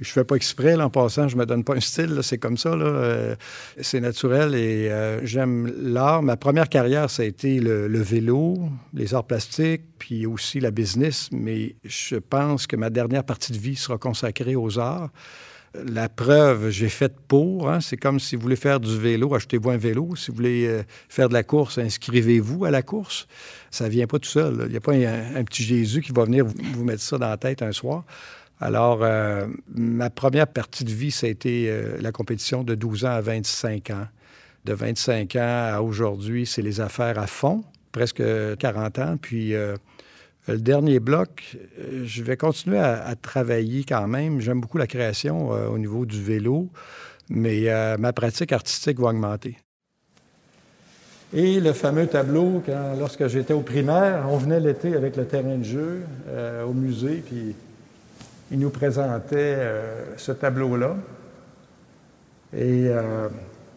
Je 0.00 0.06
je 0.06 0.12
fais 0.12 0.24
pas 0.24 0.36
exprès, 0.36 0.80
en 0.80 0.88
passant, 0.88 1.28
je 1.28 1.36
me 1.36 1.44
donne 1.44 1.62
pas 1.62 1.74
un 1.74 1.80
style, 1.80 2.20
c'est 2.22 2.38
comme 2.38 2.56
ça, 2.56 2.74
c'est 3.82 4.00
naturel 4.00 4.54
et 4.54 4.90
j'aime 5.24 5.70
l'art. 5.78 6.22
Ma 6.22 6.38
première 6.38 6.70
carrière, 6.70 7.10
ça 7.10 7.22
a 7.22 7.26
été 7.26 7.60
le, 7.60 8.00
vélo, 8.00 8.56
les 8.94 9.12
arts 9.12 9.26
plastiques, 9.26 9.82
puis 9.98 10.24
aussi 10.24 10.58
la 10.58 10.70
business, 10.70 11.28
mais 11.32 11.76
je 11.84 12.16
pense 12.16 12.66
que 12.66 12.76
ma 12.76 12.88
dernière 12.88 13.24
partie 13.24 13.52
de 13.52 13.58
vie 13.58 13.76
sera 13.76 13.98
consacrée 13.98 14.56
aux 14.56 14.78
arts. 14.78 15.10
La 15.74 16.08
preuve, 16.08 16.70
j'ai 16.70 16.88
fait 16.88 17.16
pour. 17.28 17.70
Hein. 17.70 17.80
c'est 17.80 17.96
comme 17.96 18.18
si 18.18 18.34
vous 18.34 18.42
voulez 18.42 18.56
faire 18.56 18.80
du 18.80 18.98
vélo, 18.98 19.32
achetez-vous 19.34 19.70
un 19.70 19.76
vélo. 19.76 20.16
Si 20.16 20.30
vous 20.30 20.36
voulez 20.36 20.66
euh, 20.66 20.82
faire 21.08 21.28
de 21.28 21.34
la 21.34 21.44
course, 21.44 21.78
inscrivez-vous 21.78 22.64
à 22.64 22.72
la 22.72 22.82
course. 22.82 23.28
Ça 23.70 23.84
ne 23.84 23.90
vient 23.90 24.08
pas 24.08 24.18
tout 24.18 24.28
seul. 24.28 24.64
Il 24.66 24.72
n'y 24.72 24.76
a 24.76 24.80
pas 24.80 24.94
un, 24.94 25.44
petit 25.44 25.62
Jésus 25.62 26.02
qui 26.02 26.10
va 26.10 26.24
venir 26.24 26.44
vous 26.44 26.84
mettre 26.84 27.02
ça 27.02 27.18
dans 27.18 27.28
la 27.28 27.36
tête 27.36 27.62
un 27.62 27.70
soir. 27.70 28.04
Alors, 28.58 28.98
euh, 29.02 29.46
ma 29.72 30.10
première 30.10 30.48
partie 30.48 30.84
de 30.84 30.90
vie, 30.90 31.12
ça 31.12 31.28
a 31.28 31.30
été 31.30 31.70
euh, 31.70 31.96
la 32.00 32.10
compétition 32.10 32.64
de 32.64 32.74
12 32.74 33.04
ans 33.04 33.10
à 33.10 33.20
25 33.20 33.90
ans. 33.90 34.08
De 34.64 34.74
25 34.74 35.36
ans 35.36 35.68
à 35.72 35.80
aujourd'hui, 35.82 36.46
c'est 36.46 36.62
les 36.62 36.80
affaires 36.80 37.18
à 37.18 37.28
fond, 37.28 37.62
presque 37.92 38.22
40 38.58 38.98
ans. 38.98 39.16
Puis, 39.18 39.54
le 40.50 40.58
dernier 40.58 41.00
bloc, 41.00 41.56
je 42.04 42.22
vais 42.22 42.36
continuer 42.36 42.78
à, 42.78 43.14
travailler 43.20 43.84
quand 43.84 44.06
même. 44.06 44.40
J'aime 44.40 44.60
beaucoup 44.60 44.78
la 44.78 44.86
création 44.86 45.48
au 45.48 45.78
niveau 45.78 46.06
du 46.06 46.22
vélo, 46.22 46.68
mais 47.28 47.66
ma 47.98 48.12
pratique 48.12 48.52
artistique 48.52 48.98
va 48.98 49.08
augmenter. 49.08 49.56
Et 51.32 51.60
le 51.60 51.72
fameux 51.72 52.06
tableau, 52.06 52.62
lorsque 52.98 53.26
j'étais 53.28 53.52
au 53.52 53.60
primaire, 53.60 54.26
on 54.28 54.36
venait 54.36 54.60
l'été 54.60 54.94
avec 54.94 55.16
le 55.16 55.26
terrain 55.26 55.56
de 55.56 55.64
jeu 55.64 56.02
au 56.66 56.72
musée, 56.72 57.22
puis 57.26 57.54
il 58.50 58.58
nous 58.58 58.70
présentait 58.70 59.54
euh, 59.58 60.16
ce 60.16 60.32
tableau-là. 60.32 60.96
Et 62.52 62.88
euh, 62.88 63.28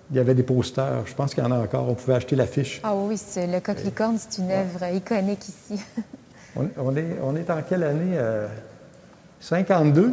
il 0.10 0.18
y 0.18 0.20
avait 0.20 0.34
des 0.34 0.44
posters. 0.44 1.06
Je 1.06 1.14
pense 1.14 1.34
qu'il 1.34 1.44
y 1.44 1.48
en 1.48 1.52
a 1.52 1.60
encore. 1.60 1.88
On 1.88 1.94
pouvait 1.94 2.16
acheter 2.16 2.36
l'affiche. 2.36 2.82
Ah 2.84 2.96
oui, 2.96 3.20
le 3.36 3.60
coq-licorne, 3.60 4.18
c'est 4.18 4.42
une 4.42 4.52
œuvre 4.52 4.84
iconique 4.94 5.48
ici. 5.48 5.82
on, 6.56 6.96
est, 6.96 7.18
on 7.22 7.36
est 7.36 7.50
en 7.50 7.62
quelle 7.62 7.84
année? 7.84 8.18
52. 9.40 10.02
Euh, 10.02 10.10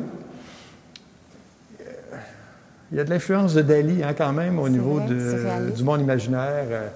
il 2.90 2.99
y 2.99 3.00
a 3.00 3.04
de 3.04 3.11
l'influence 3.11 3.54
de 3.54 3.62
Dali 3.62 4.02
hein, 4.02 4.14
quand 4.16 4.32
même 4.32 4.59
au 4.59 4.68
niveau 4.68 5.00
du 5.00 5.85
monde 5.85 6.00
imaginaire, 6.00 6.90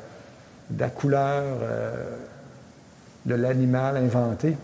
de 0.70 0.80
la 0.80 0.88
couleur, 0.88 1.44
de 3.26 3.34
l'animal 3.34 3.96
inventé. 3.96 4.56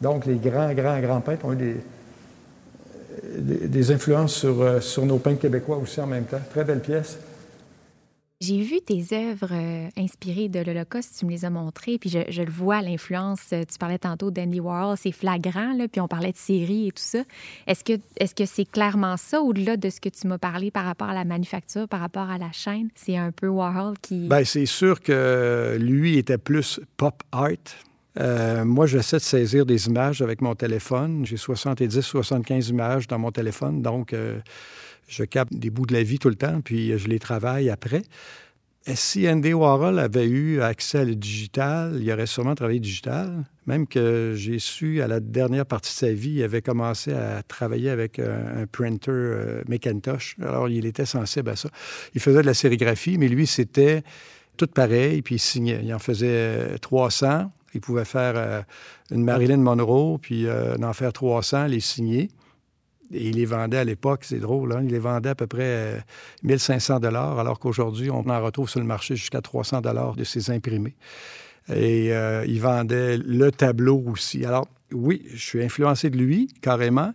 Donc, 0.00 0.26
les 0.26 0.36
grands, 0.36 0.72
grands, 0.72 1.00
grands 1.00 1.20
peintres 1.20 1.44
ont 1.44 1.52
eu 1.52 1.76
des, 3.38 3.90
influences 3.92 4.34
sur, 4.34 4.60
euh, 4.60 4.80
sur 4.80 5.06
nos 5.06 5.18
peintres 5.18 5.40
québécois 5.40 5.76
aussi 5.76 6.00
en 6.00 6.06
même 6.06 6.24
temps. 6.24 6.40
Très 6.50 6.64
belle 6.64 6.80
pièce. 6.80 7.18
J'ai 8.42 8.60
vu 8.60 8.80
tes 8.80 9.04
œuvres 9.12 9.52
euh, 9.52 9.88
inspirées 9.96 10.48
de 10.48 10.58
l'Holocauste, 10.58 11.14
tu 11.16 11.26
me 11.26 11.30
les 11.30 11.44
as 11.44 11.50
montrées, 11.50 11.96
puis 11.96 12.10
je, 12.10 12.42
le 12.42 12.50
vois, 12.50 12.82
l'influence. 12.82 13.38
Euh, 13.52 13.62
tu 13.70 13.78
parlais 13.78 14.00
tantôt 14.00 14.32
d'Andy 14.32 14.58
Warhol, 14.58 14.96
c'est 14.98 15.12
flagrant, 15.12 15.76
puis 15.86 16.00
on 16.00 16.08
parlait 16.08 16.32
de 16.32 16.36
séries 16.36 16.88
et 16.88 16.90
tout 16.90 17.04
ça. 17.04 17.20
Est-ce 17.68 17.84
que 17.84 17.92
est-ce 18.16 18.34
que 18.34 18.44
c'est 18.44 18.64
clairement 18.64 19.16
ça, 19.16 19.40
au-delà 19.40 19.76
de 19.76 19.88
ce 19.90 20.00
que 20.00 20.08
tu 20.08 20.26
m'as 20.26 20.38
parlé 20.38 20.72
par 20.72 20.84
rapport 20.86 21.08
à 21.08 21.14
la 21.14 21.24
manufacture, 21.24 21.86
par 21.86 22.00
rapport 22.00 22.28
à 22.30 22.36
la 22.36 22.50
chaîne? 22.50 22.88
C'est 22.96 23.16
un 23.16 23.30
peu 23.30 23.46
Warhol 23.46 23.94
qui... 24.02 24.26
Bien, 24.26 24.42
c'est 24.42 24.66
sûr 24.66 25.00
que 25.00 25.78
lui 25.78 26.18
était 26.18 26.36
plus 26.36 26.80
pop 26.96 27.22
art. 27.30 27.50
Euh, 28.18 28.64
moi, 28.64 28.86
j'essaie 28.86 29.18
de 29.18 29.22
saisir 29.22 29.64
des 29.64 29.86
images 29.86 30.20
avec 30.20 30.40
mon 30.40 30.56
téléphone. 30.56 31.24
J'ai 31.24 31.36
70-75 31.36 32.70
images 32.70 33.06
dans 33.06 33.20
mon 33.20 33.30
téléphone, 33.30 33.82
donc 33.82 34.12
je 35.12 35.24
capte 35.24 35.54
des 35.54 35.70
bouts 35.70 35.86
de 35.86 35.92
la 35.92 36.02
vie 36.02 36.18
tout 36.18 36.28
le 36.28 36.34
temps, 36.34 36.60
puis 36.62 36.96
je 36.98 37.08
les 37.08 37.18
travaille 37.18 37.70
après. 37.70 38.02
Si 38.94 39.28
Andy 39.28 39.52
Warhol 39.52 40.00
avait 40.00 40.26
eu 40.26 40.60
accès 40.60 40.98
à 40.98 41.04
le 41.04 41.14
digital, 41.14 41.98
il 42.00 42.10
aurait 42.10 42.26
sûrement 42.26 42.56
travaillé 42.56 42.80
digital. 42.80 43.44
Même 43.66 43.86
que 43.86 44.32
j'ai 44.34 44.58
su, 44.58 45.00
à 45.02 45.06
la 45.06 45.20
dernière 45.20 45.66
partie 45.66 45.92
de 45.92 45.96
sa 45.96 46.12
vie, 46.12 46.32
il 46.36 46.42
avait 46.42 46.62
commencé 46.62 47.12
à 47.12 47.44
travailler 47.44 47.90
avec 47.90 48.18
un, 48.18 48.66
printer 48.66 49.10
euh, 49.12 49.62
Macintosh. 49.68 50.34
Alors, 50.42 50.68
il 50.68 50.84
était 50.84 51.06
sensible 51.06 51.50
à 51.50 51.56
ça. 51.56 51.68
Il 52.16 52.20
faisait 52.20 52.40
de 52.40 52.46
la 52.46 52.54
sérigraphie, 52.54 53.18
mais 53.18 53.28
lui, 53.28 53.46
c'était 53.46 54.02
tout 54.56 54.66
pareil, 54.66 55.22
puis 55.22 55.36
il 55.36 55.40
signait. 55.40 55.80
Il 55.84 55.94
en 55.94 56.00
faisait 56.00 56.76
300. 56.80 57.52
Il 57.74 57.80
pouvait 57.80 58.04
faire 58.04 58.34
euh, 58.36 58.62
une 59.12 59.22
Marilyn 59.22 59.58
Monroe, 59.58 60.18
puis 60.20 60.46
euh, 60.46 60.76
en 60.82 60.92
faire 60.92 61.12
300, 61.12 61.66
les 61.66 61.78
signer. 61.78 62.30
Et 63.12 63.28
il 63.28 63.36
les 63.36 63.44
vendait 63.44 63.78
à 63.78 63.84
l'époque, 63.84 64.24
c'est 64.24 64.38
drôle, 64.38 64.72
hein, 64.72 64.80
il 64.82 64.90
les 64.90 64.98
vendait 64.98 65.30
à 65.30 65.34
peu 65.34 65.46
près 65.46 66.02
1500 66.42 66.96
euh, 66.96 66.98
dollars, 66.98 67.38
alors 67.38 67.58
qu'aujourd'hui, 67.58 68.10
on 68.10 68.28
en 68.28 68.42
retrouve 68.42 68.68
sur 68.68 68.80
le 68.80 68.86
marché 68.86 69.16
jusqu'à 69.16 69.40
300 69.40 69.82
dollars 69.82 70.16
de 70.16 70.24
ces 70.24 70.50
imprimés. 70.50 70.94
Et 71.68 72.12
euh, 72.12 72.44
il 72.46 72.60
vendait 72.60 73.18
le 73.18 73.50
tableau 73.52 74.02
aussi. 74.06 74.44
Alors, 74.44 74.66
oui, 74.92 75.24
je 75.32 75.42
suis 75.42 75.62
influencé 75.62 76.10
de 76.10 76.16
lui, 76.16 76.48
carrément, 76.60 77.12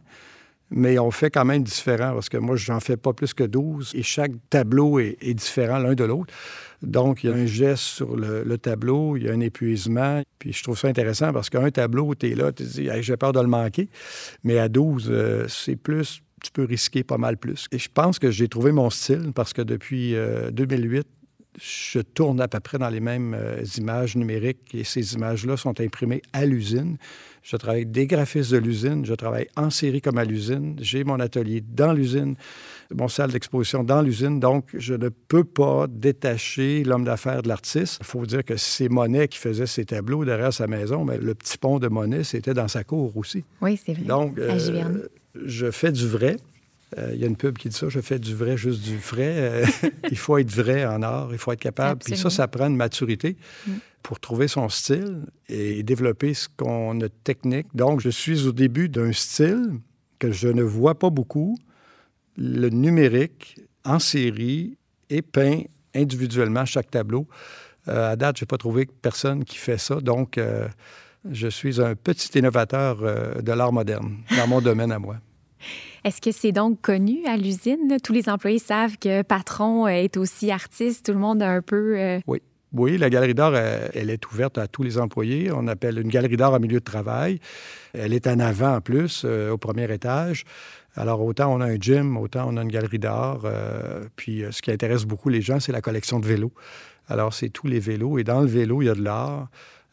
mais 0.70 1.00
on 1.00 1.12
fait 1.12 1.30
quand 1.30 1.46
même 1.46 1.64
différent 1.64 2.14
parce 2.14 2.30
que 2.30 2.38
moi, 2.38 2.56
j'en 2.56 2.80
fais 2.80 2.98
pas 2.98 3.14
plus 3.14 3.34
que 3.34 3.44
12 3.44 3.94
et 3.96 4.04
chaque 4.04 4.32
tableau 4.50 5.00
est, 5.00 5.34
différent 5.34 5.78
l'un 5.78 5.94
de 5.94 6.04
l'autre. 6.04 6.34
Donc, 6.82 7.24
il 7.24 7.30
y 7.30 7.34
a 7.34 7.36
un 7.36 7.46
geste 7.46 7.84
sur 7.84 8.16
le, 8.16 8.58
tableau, 8.58 9.18
il 9.18 9.24
y 9.24 9.30
a 9.30 9.34
un 9.34 9.40
épuisement. 9.40 10.22
Puis 10.40 10.54
je 10.54 10.64
trouve 10.64 10.78
ça 10.78 10.88
intéressant 10.88 11.32
parce 11.32 11.50
qu'un 11.50 11.72
tableau, 11.72 12.14
tu 12.16 12.32
es 12.32 12.36
là, 12.36 12.52
tu 12.52 12.64
dis, 12.64 12.90
j'ai 13.00 13.18
peur 13.18 13.32
de 13.32 13.40
le 13.40 13.48
manquer. 13.48 13.90
Mais 14.44 14.60
à 14.60 14.68
12, 14.68 15.08
euh, 15.10 15.46
c'est 15.48 15.78
plus, 15.78 16.22
tu 16.44 16.52
peux 16.52 16.66
risquer 16.66 17.04
pas 17.04 17.18
mal 17.18 17.38
plus. 17.38 17.68
Et 17.72 17.80
je 17.80 17.90
pense 17.92 18.20
que 18.20 18.30
j'ai 18.30 18.48
trouvé 18.48 18.72
mon 18.72 18.90
style 18.90 19.32
parce 19.34 19.54
que 19.54 19.62
depuis 19.62 20.16
2008, 20.52 20.98
euh, 20.98 21.02
je 21.60 22.00
tourne 22.00 22.40
à 22.40 22.48
peu 22.48 22.60
près 22.60 22.78
dans 22.78 22.90
les 22.90 23.00
mêmes 23.00 23.34
euh, 23.34 23.64
images 23.78 24.16
numériques 24.16 24.74
et 24.74 24.84
ces 24.84 25.14
images-là 25.16 25.58
sont 25.58 25.80
imprimées 25.82 26.22
à 26.34 26.46
l'usine. 26.46 26.98
Je 27.48 27.56
travaille 27.56 27.84
avec 27.84 27.92
des 27.92 28.08
graphistes 28.08 28.52
de 28.52 28.58
l'usine, 28.58 29.06
je 29.06 29.14
travaille 29.14 29.48
en 29.56 29.70
série 29.70 30.02
comme 30.02 30.18
à 30.18 30.26
l'usine, 30.26 30.76
j'ai 30.82 31.06
mon 31.06 31.18
atelier 31.22 31.64
dans 31.66 31.94
l'usine, 31.94 32.36
mon 32.94 33.08
salle 33.08 33.32
d'exposition 33.32 33.86
dans 33.86 34.02
l'usine, 34.02 34.42
donc 34.42 34.66
je 34.74 34.96
ne 34.96 35.08
peux 35.08 35.46
pas 35.46 35.88
détacher 35.88 36.84
l'homme 36.84 37.06
d'affaires 37.06 37.44
de 37.44 37.48
l'artiste. 37.48 38.00
Il 38.02 38.06
faut 38.06 38.26
dire 38.26 38.44
que 38.44 38.58
c'est 38.58 38.90
Monet 38.90 39.30
qui 39.30 39.38
faisait 39.38 39.66
ses 39.66 39.86
tableaux 39.86 40.26
derrière 40.26 40.52
sa 40.52 40.68
maison, 40.68 41.06
mais 41.06 41.18
le 41.20 41.34
petit 41.36 41.58
pont 41.58 41.80
de 41.80 41.88
Monet, 41.88 42.26
c'était 42.26 42.54
dans 42.54 42.68
sa 42.68 42.84
cour 42.84 43.16
aussi. 43.16 43.46
Oui, 43.62 43.80
c'est 43.82 43.94
vrai. 43.94 44.04
Donc, 44.04 44.38
euh, 44.38 45.08
je 45.46 45.72
fais 45.72 45.94
du 45.94 46.06
vrai. 46.06 46.36
Euh, 46.98 47.12
il 47.14 47.20
y 47.22 47.24
a 47.24 47.28
une 47.28 47.38
pub 47.38 47.58
qui 47.58 47.70
dit 47.70 47.76
ça, 47.76 47.88
je 47.88 48.02
fais 48.02 48.20
du 48.20 48.36
vrai, 48.36 48.58
juste 48.58 48.82
du 48.82 48.98
vrai. 48.98 49.36
Euh, 49.38 49.66
il 50.12 50.18
faut 50.18 50.38
être 50.38 50.52
vrai 50.52 50.86
en 50.86 51.02
art, 51.02 51.30
il 51.32 51.38
faut 51.38 51.54
être 51.54 51.62
capable. 51.62 52.02
Puis 52.04 52.18
ça, 52.18 52.30
ça 52.30 52.50
prend 52.50 52.68
une 52.68 52.76
maturité 52.76 53.38
mm. 53.66 53.72
Pour 54.08 54.22
trouver 54.22 54.48
son 54.48 54.70
style 54.70 55.26
et 55.50 55.84
développer 55.84 56.34
ce 56.34 56.48
qu'on 56.48 56.96
a 57.02 57.10
de 57.10 57.14
technique. 57.26 57.68
Donc, 57.76 58.00
je 58.00 58.08
suis 58.08 58.48
au 58.48 58.54
début 58.54 58.88
d'un 58.88 59.12
style 59.12 59.82
que 60.18 60.32
je 60.32 60.48
ne 60.48 60.64
vois 60.64 60.98
pas 60.98 61.10
beaucoup, 61.10 61.58
le 62.38 62.70
numérique 62.70 63.60
en 63.84 64.00
série 64.00 64.78
et 65.10 65.22
peint 65.22 65.64
individuellement 65.94 66.64
chaque 66.64 66.90
tableau. 66.90 67.28
Euh, 67.90 68.14
à 68.14 68.16
date, 68.16 68.38
je 68.38 68.44
n'ai 68.44 68.48
pas 68.48 68.58
trouvé 68.58 68.88
personne 69.02 69.44
qui 69.44 69.58
fait 69.58 69.78
ça. 69.78 69.96
Donc, 69.96 70.40
je 71.30 71.48
suis 71.50 71.82
un 71.82 71.94
petit 71.96 72.40
innovateur 72.40 73.02
de 73.44 73.52
l'art 73.52 73.74
moderne 73.74 74.20
dans 74.38 74.48
mon 74.48 74.62
domaine 74.70 74.94
à 74.94 75.00
moi. 75.00 75.18
Est-ce 76.06 76.22
que 76.22 76.32
c'est 76.32 76.54
donc 76.54 76.80
connu 76.80 77.26
à 77.26 77.36
l'usine? 77.36 77.98
Tous 78.02 78.14
les 78.14 78.30
employés 78.30 78.60
savent 78.60 78.98
que 78.98 79.22
patron 79.22 79.86
est 79.86 80.16
aussi 80.16 80.50
artiste, 80.50 81.08
tout 81.08 81.12
le 81.12 81.20
monde 81.20 81.42
a 81.42 81.50
un 81.50 81.62
peu... 81.62 82.00
Euh, 82.00 82.20
oui. 82.26 82.42
Oui, 82.74 82.98
la 82.98 83.10
galerie 83.10 83.34
d'art, 83.34 83.56
elle, 83.56 84.10
est 84.10 84.30
ouverte 84.32 84.58
à 84.58 84.68
tous 84.68 84.84
les 84.84 84.98
employés. 84.98 85.52
On 85.54 85.68
appelle 85.68 86.00
une 86.00 86.10
galerie 86.10 86.36
d'art 86.36 86.54
en 86.54 86.60
milieu 86.60 86.80
de 86.80 86.84
travail. 86.84 87.40
Elle 87.94 88.14
est 88.14 88.28
en 88.28 88.40
avant 88.40 88.76
en 88.76 88.82
plus, 88.82 89.24
euh, 89.24 89.52
au 89.52 89.58
premier 89.58 89.92
étage. 89.92 90.44
Alors, 90.96 91.22
autant 91.22 91.54
on 91.54 91.62
a 91.62 91.66
un 91.66 91.78
gym, 91.80 92.18
autant 92.18 92.46
on 92.50 92.58
a 92.58 92.62
une 92.62 92.72
galerie 92.72 93.00
d'art. 93.00 93.42
Euh, 93.46 94.06
puis, 94.18 94.44
ce 94.52 94.62
qui 94.62 94.72
intéresse 94.72 95.06
beaucoup 95.06 95.30
les 95.30 95.42
gens, 95.42 95.62
c'est 95.62 95.72
la 95.72 95.82
collection 95.82 96.20
de 96.20 96.26
vélos. 96.26 96.52
Alors, 97.08 97.34
c'est 97.34 97.50
tous 97.50 97.68
les 97.68 97.80
vélos. 97.80 98.18
Et 98.18 98.26
dans 98.26 98.42
le 98.42 98.48
vélo, 98.48 98.82
il 98.82 98.86
y 98.86 98.90
a 98.90 98.96
de 98.96 99.04
l'art, 99.04 99.48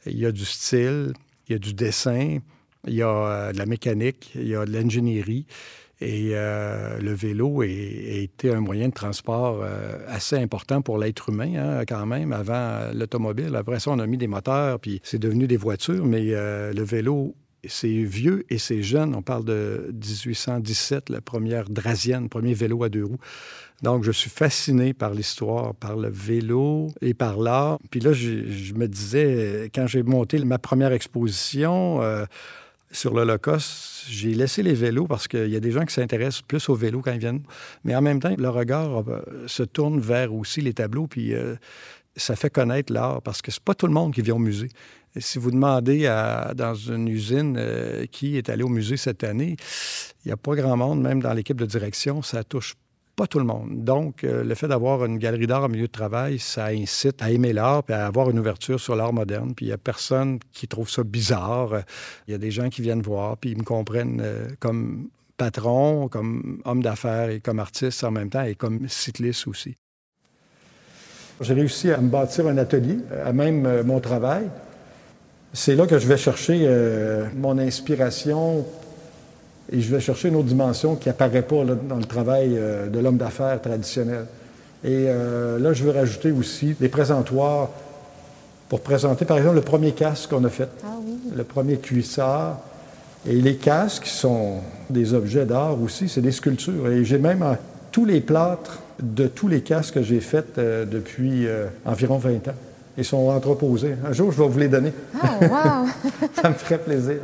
il 0.06 0.18
y 0.18 0.26
a 0.26 0.32
du 0.32 0.44
style, 0.44 1.12
il 1.48 1.52
y 1.52 1.54
a 1.54 1.58
du 1.58 1.74
dessin, 1.74 2.38
il 2.86 2.94
y 2.94 3.02
a 3.02 3.52
de 3.52 3.58
la 3.58 3.66
mécanique, 3.66 4.32
il 4.34 4.48
y 4.48 4.56
a 4.56 4.64
de 4.64 4.72
l'ingénierie. 4.72 5.46
Et 6.00 6.30
euh, 6.32 6.98
le 6.98 7.12
vélo 7.12 7.60
a, 7.62 7.66
été 7.66 8.52
un 8.52 8.60
moyen 8.60 8.88
de 8.88 8.94
transport 8.94 9.60
euh, 9.62 9.98
assez 10.08 10.36
important 10.36 10.82
pour 10.82 10.98
l'être 10.98 11.28
humain, 11.28 11.54
hein, 11.56 11.84
quand 11.86 12.06
même, 12.06 12.32
avant 12.32 12.92
l'automobile. 12.92 13.54
Après 13.54 13.78
ça, 13.80 13.90
on 13.90 13.98
a 13.98 14.06
mis 14.06 14.18
des 14.18 14.26
moteurs, 14.26 14.80
puis 14.80 15.00
c'est 15.04 15.18
devenu 15.18 15.46
des 15.46 15.56
voitures, 15.56 16.04
mais 16.04 16.32
euh, 16.32 16.72
le 16.72 16.82
vélo 16.82 17.34
c'est 17.66 17.88
vieux 17.88 18.44
et 18.50 18.58
c'est 18.58 18.82
jeune. 18.82 19.14
On 19.14 19.22
parle 19.22 19.46
de 19.46 19.90
1817, 19.94 21.08
la 21.08 21.22
première 21.22 21.70
Drazienne, 21.70 22.28
premier 22.28 22.52
vélo 22.52 22.84
à 22.84 22.90
deux 22.90 23.04
roues. 23.04 23.20
Donc, 23.82 24.04
je 24.04 24.12
suis 24.12 24.28
fasciné 24.28 24.92
par 24.92 25.14
l'histoire, 25.14 25.74
par 25.74 25.96
le 25.96 26.10
vélo 26.10 26.88
et 27.00 27.14
par 27.14 27.38
l'art. 27.38 27.78
Puis 27.90 28.00
là, 28.00 28.12
je, 28.12 28.74
me 28.74 28.86
disais, 28.86 29.70
quand 29.74 29.86
j'ai 29.86 30.02
monté 30.02 30.38
ma 30.44 30.58
première 30.58 30.92
exposition, 30.92 32.02
sur 32.94 33.14
l'Holocauste, 33.14 34.06
j'ai 34.08 34.34
laissé 34.34 34.62
les 34.62 34.74
vélos 34.74 35.06
parce 35.06 35.28
qu'il 35.28 35.48
y 35.48 35.56
a 35.56 35.60
des 35.60 35.70
gens 35.70 35.84
qui 35.84 35.94
s'intéressent 35.94 36.42
plus 36.42 36.68
aux 36.68 36.74
vélos 36.74 37.00
quand 37.02 37.12
ils 37.12 37.18
viennent. 37.18 37.42
Mais 37.84 37.94
en 37.94 38.02
même 38.02 38.20
temps, 38.20 38.34
le 38.36 38.48
regard 38.48 39.04
euh, 39.08 39.20
se 39.46 39.62
tourne 39.62 40.00
vers 40.00 40.32
aussi 40.34 40.60
les 40.60 40.74
tableaux, 40.74 41.06
puis 41.06 41.34
euh, 41.34 41.56
ça 42.16 42.36
fait 42.36 42.50
connaître 42.50 42.92
l'art 42.92 43.22
parce 43.22 43.42
que 43.42 43.50
c'est 43.50 43.62
pas 43.62 43.74
tout 43.74 43.86
le 43.86 43.92
monde 43.92 44.14
qui 44.14 44.22
vient 44.22 44.36
au 44.36 44.38
musée. 44.38 44.68
Si 45.16 45.38
vous 45.38 45.52
demandez 45.52 46.06
dans 46.56 46.74
une 46.74 47.06
usine 47.08 47.56
euh, 47.56 48.04
qui 48.06 48.36
est 48.36 48.48
allé 48.48 48.64
au 48.64 48.68
musée 48.68 48.96
cette 48.96 49.22
année, 49.22 49.56
il 50.24 50.28
n'y 50.28 50.32
a 50.32 50.36
pas 50.36 50.54
grand 50.56 50.76
monde, 50.76 51.00
même 51.00 51.22
dans 51.22 51.32
l'équipe 51.32 51.56
de 51.56 51.66
direction, 51.66 52.20
ça 52.22 52.42
touche 52.42 52.74
pas 53.14 53.26
tout 53.26 53.38
le 53.38 53.44
monde. 53.44 53.84
Donc, 53.84 54.24
euh, 54.24 54.44
le 54.44 54.54
fait 54.54 54.68
d'avoir 54.68 55.04
une 55.04 55.18
galerie 55.18 55.46
d'art 55.46 55.64
au 55.64 55.68
milieu 55.68 55.86
de 55.86 55.92
travail, 55.92 56.38
ça 56.38 56.66
incite 56.66 57.22
à 57.22 57.30
aimer 57.30 57.52
l'art 57.52 57.82
et 57.88 57.92
à 57.92 58.06
avoir 58.06 58.30
une 58.30 58.38
ouverture 58.38 58.80
sur 58.80 58.96
l'art 58.96 59.12
moderne. 59.12 59.54
Puis 59.54 59.66
il 59.66 59.68
n'y 59.68 59.74
a 59.74 59.78
personne 59.78 60.38
qui 60.52 60.66
trouve 60.66 60.90
ça 60.90 61.04
bizarre. 61.04 61.82
Il 62.26 62.32
y 62.32 62.34
a 62.34 62.38
des 62.38 62.50
gens 62.50 62.68
qui 62.68 62.82
viennent 62.82 63.02
voir, 63.02 63.36
puis 63.36 63.50
ils 63.50 63.58
me 63.58 63.62
comprennent 63.62 64.20
euh, 64.22 64.48
comme 64.58 65.08
patron, 65.36 66.08
comme 66.08 66.60
homme 66.64 66.82
d'affaires 66.82 67.30
et 67.30 67.40
comme 67.40 67.58
artiste 67.58 68.04
en 68.04 68.10
même 68.10 68.30
temps 68.30 68.44
et 68.44 68.54
comme 68.54 68.88
cycliste 68.88 69.46
aussi. 69.46 69.76
J'ai 71.40 71.54
réussi 71.54 71.90
à 71.90 71.98
me 71.98 72.08
bâtir 72.08 72.46
un 72.46 72.58
atelier, 72.58 72.98
à 73.24 73.32
même 73.32 73.66
euh, 73.66 73.84
mon 73.84 74.00
travail. 74.00 74.48
C'est 75.52 75.76
là 75.76 75.86
que 75.86 75.98
je 75.98 76.08
vais 76.08 76.16
chercher 76.16 76.68
mon 77.36 77.58
inspiration 77.58 78.66
et 79.74 79.80
je 79.80 79.92
vais 79.92 80.00
chercher 80.00 80.28
une 80.28 80.36
autre 80.36 80.46
dimension 80.46 80.94
qui 80.94 81.08
n'apparaît 81.08 81.42
pas 81.42 81.64
dans 81.64 81.96
le 81.96 82.04
travail 82.04 82.52
euh, 82.54 82.88
de 82.88 82.98
l'homme 83.00 83.16
d'affaires 83.16 83.60
traditionnel. 83.60 84.26
Et 84.84 85.06
euh, 85.08 85.58
là, 85.58 85.72
je 85.72 85.82
veux 85.82 85.90
rajouter 85.90 86.30
aussi 86.30 86.76
des 86.78 86.88
présentoirs 86.88 87.70
pour 88.68 88.80
présenter, 88.80 89.24
par 89.24 89.38
exemple, 89.38 89.56
le 89.56 89.62
premier 89.62 89.92
casque 89.92 90.30
qu'on 90.30 90.44
a 90.44 90.48
fait, 90.48 90.68
ah 90.84 90.90
le 91.34 91.44
premier 91.44 91.78
cuissard. 91.78 92.60
Et 93.26 93.34
les 93.34 93.56
casques 93.56 94.06
sont 94.06 94.58
des 94.90 95.14
objets 95.14 95.46
d'art 95.46 95.80
aussi, 95.82 96.08
c'est 96.08 96.20
des 96.20 96.32
sculptures. 96.32 96.88
Et 96.88 97.04
j'ai 97.04 97.18
même 97.18 97.42
euh, 97.42 97.54
tous 97.90 98.04
les 98.04 98.20
plâtres 98.20 98.80
de 99.02 99.26
tous 99.26 99.48
les 99.48 99.62
casques 99.62 99.94
que 99.94 100.02
j'ai 100.02 100.20
faits 100.20 100.56
depuis 100.56 101.48
environ 101.84 102.18
20 102.18 102.48
ans. 102.48 102.54
Ils 102.96 103.04
sont 103.04 103.28
entreposés. 103.28 103.96
Un 104.06 104.12
jour, 104.12 104.30
je 104.30 104.40
vais 104.40 104.48
vous 104.48 104.58
les 104.58 104.68
donner. 104.68 104.92
Oh, 105.16 105.26
wow! 105.40 106.28
Ça 106.40 106.48
me 106.48 106.54
ferait 106.54 106.78
plaisir. 106.78 107.16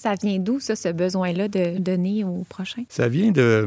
Ça 0.00 0.14
vient 0.14 0.38
d'où, 0.38 0.60
ça, 0.60 0.76
ce 0.76 0.88
besoin-là 0.88 1.48
de 1.48 1.76
donner 1.76 2.24
au 2.24 2.42
prochain? 2.48 2.84
Ça 2.88 3.06
vient 3.06 3.32
de 3.32 3.66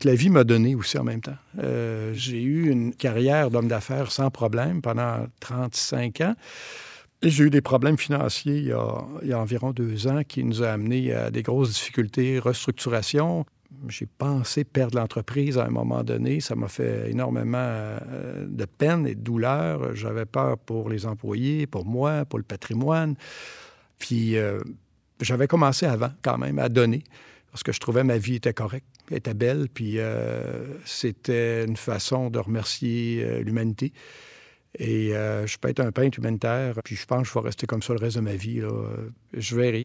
que 0.00 0.08
la 0.08 0.16
vie 0.16 0.28
m'a 0.28 0.42
donné 0.42 0.74
aussi 0.74 0.98
en 0.98 1.04
même 1.04 1.20
temps. 1.20 1.36
Euh, 1.60 2.10
j'ai 2.14 2.42
eu 2.42 2.68
une 2.68 2.92
carrière 2.92 3.48
d'homme 3.48 3.68
d'affaires 3.68 4.10
sans 4.10 4.28
problème 4.28 4.82
pendant 4.82 5.24
35 5.38 6.20
ans. 6.22 6.34
Et 7.22 7.30
j'ai 7.30 7.44
eu 7.44 7.50
des 7.50 7.60
problèmes 7.60 7.96
financiers 7.96 8.56
il 8.56 8.66
y, 8.66 8.72
a, 8.72 9.38
environ 9.38 9.70
deux 9.70 10.08
ans 10.08 10.22
qui 10.26 10.42
nous 10.42 10.64
a 10.64 10.70
amenés 10.70 11.14
à 11.14 11.30
des 11.30 11.44
grosses 11.44 11.74
difficultés, 11.74 12.40
restructuration. 12.40 13.46
j'ai 13.86 14.06
pensé 14.06 14.64
perdre 14.64 14.98
l'entreprise 14.98 15.58
à 15.58 15.66
un 15.66 15.70
moment 15.70 16.02
donné. 16.02 16.40
Ça 16.40 16.56
m'a 16.56 16.66
fait 16.66 17.08
énormément 17.08 17.58
euh, 17.60 18.46
de 18.48 18.64
peine 18.64 19.06
et 19.06 19.14
de 19.14 19.20
douleur. 19.20 19.94
J'avais 19.94 20.26
peur 20.26 20.58
pour 20.58 20.88
les 20.88 21.06
employés, 21.06 21.68
pour 21.68 21.86
moi, 21.86 22.24
pour 22.24 22.40
le 22.40 22.44
patrimoine. 22.44 23.14
Puis 24.00 24.36
euh, 24.36 24.58
j'avais 25.22 25.46
commencé 25.46 25.86
avant 25.86 26.12
quand 26.22 26.38
même 26.38 26.58
à 26.58 26.68
donner 26.68 27.04
parce 27.50 27.62
que 27.62 27.72
je 27.72 27.80
trouvais 27.80 28.02
ma 28.02 28.16
vie 28.16 28.36
était 28.36 28.54
correcte, 28.54 28.86
était 29.10 29.34
belle, 29.34 29.68
puis 29.68 29.98
euh, 29.98 30.78
c'était 30.86 31.66
une 31.66 31.76
façon 31.76 32.30
de 32.30 32.38
remercier 32.38 33.42
l'humanité. 33.42 33.92
Et 34.78 35.10
je 35.10 35.58
peux 35.58 35.68
être 35.68 35.80
un 35.80 35.92
peintre 35.92 36.18
humanitaire, 36.18 36.80
puis 36.82 36.96
je 36.96 37.04
pense 37.04 37.24
que 37.24 37.28
je 37.28 37.34
vais 37.34 37.44
rester 37.44 37.66
comme 37.66 37.82
ça 37.82 37.92
le 37.92 37.98
reste 37.98 38.16
de 38.16 38.22
ma 38.22 38.36
vie. 38.36 38.62
Je 39.34 39.54
verrai. 39.54 39.84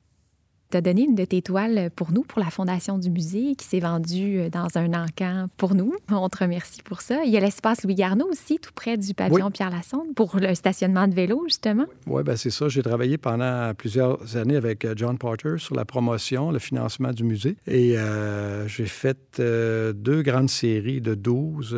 Tu 0.70 0.76
as 0.76 0.82
donné 0.82 1.04
une 1.04 1.16
de 1.16 1.24
tes 1.24 1.42
toiles 1.42 1.90
pour 1.96 2.12
nous, 2.12 2.24
pour 2.24 2.40
la 2.40 2.50
Fondation 2.50 2.98
du 2.98 3.10
musée, 3.10 3.56
qui 3.56 3.66
s'est 3.66 3.80
vendue 3.80 4.40
euh, 4.40 4.50
dans 4.50 4.68
un 4.76 4.94
encan 4.94 5.48
pour 5.56 5.76
nous. 5.76 5.94
On 6.12 6.28
te 6.28 6.40
remercie 6.40 6.84
pour 6.84 7.00
ça. 7.00 7.24
Il 7.24 7.32
y 7.32 7.38
a 7.38 7.40
l'espace 7.40 7.86
Louis 7.86 7.96
Garneau 7.96 8.28
aussi, 8.30 8.60
tout 8.60 8.74
près 8.76 8.98
du 8.98 9.14
pavillon 9.14 9.50
Pierre 9.50 9.70
Lassonde, 9.70 10.14
pour 10.14 10.36
le 10.36 10.54
stationnement 10.56 11.08
de 11.08 11.14
vélo, 11.14 11.42
justement. 11.46 11.86
Oui, 12.06 12.22
ben 12.24 12.36
c'est 12.36 12.50
ça. 12.50 12.68
J'ai 12.68 12.84
travaillé 12.84 13.18
pendant 13.18 13.74
plusieurs 13.76 14.36
années 14.36 14.58
avec 14.58 14.84
euh, 14.84 14.94
John 14.98 15.18
Porter 15.18 15.56
sur 15.58 15.74
la 15.74 15.86
promotion, 15.86 16.52
le 16.52 16.60
financement 16.60 17.14
du 17.14 17.24
musée. 17.24 17.56
Et 17.66 17.98
euh, 17.98 18.68
j'ai 18.68 18.88
fait 18.88 19.40
deux 19.40 20.22
grandes 20.22 20.50
séries 20.50 21.00
de 21.00 21.16
12 21.16 21.78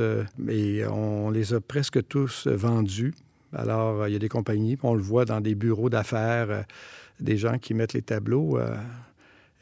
et 0.50 0.84
on 0.88 1.29
les 1.29 1.53
a 1.53 1.62
presque 1.62 2.08
tous 2.08 2.48
vendus. 2.48 3.13
Alors, 3.53 4.08
il 4.08 4.13
y 4.13 4.15
a 4.15 4.19
des 4.19 4.29
compagnies, 4.29 4.77
on 4.81 4.93
le 4.96 5.01
voit 5.01 5.25
dans 5.25 5.41
des 5.41 5.55
bureaux 5.55 5.89
d'affaires 5.89 6.65
des 7.19 7.38
gens 7.38 7.57
qui 7.57 7.73
mettent 7.73 7.93
les 7.93 8.01
tableaux. 8.01 8.57
Euh, 8.57 8.75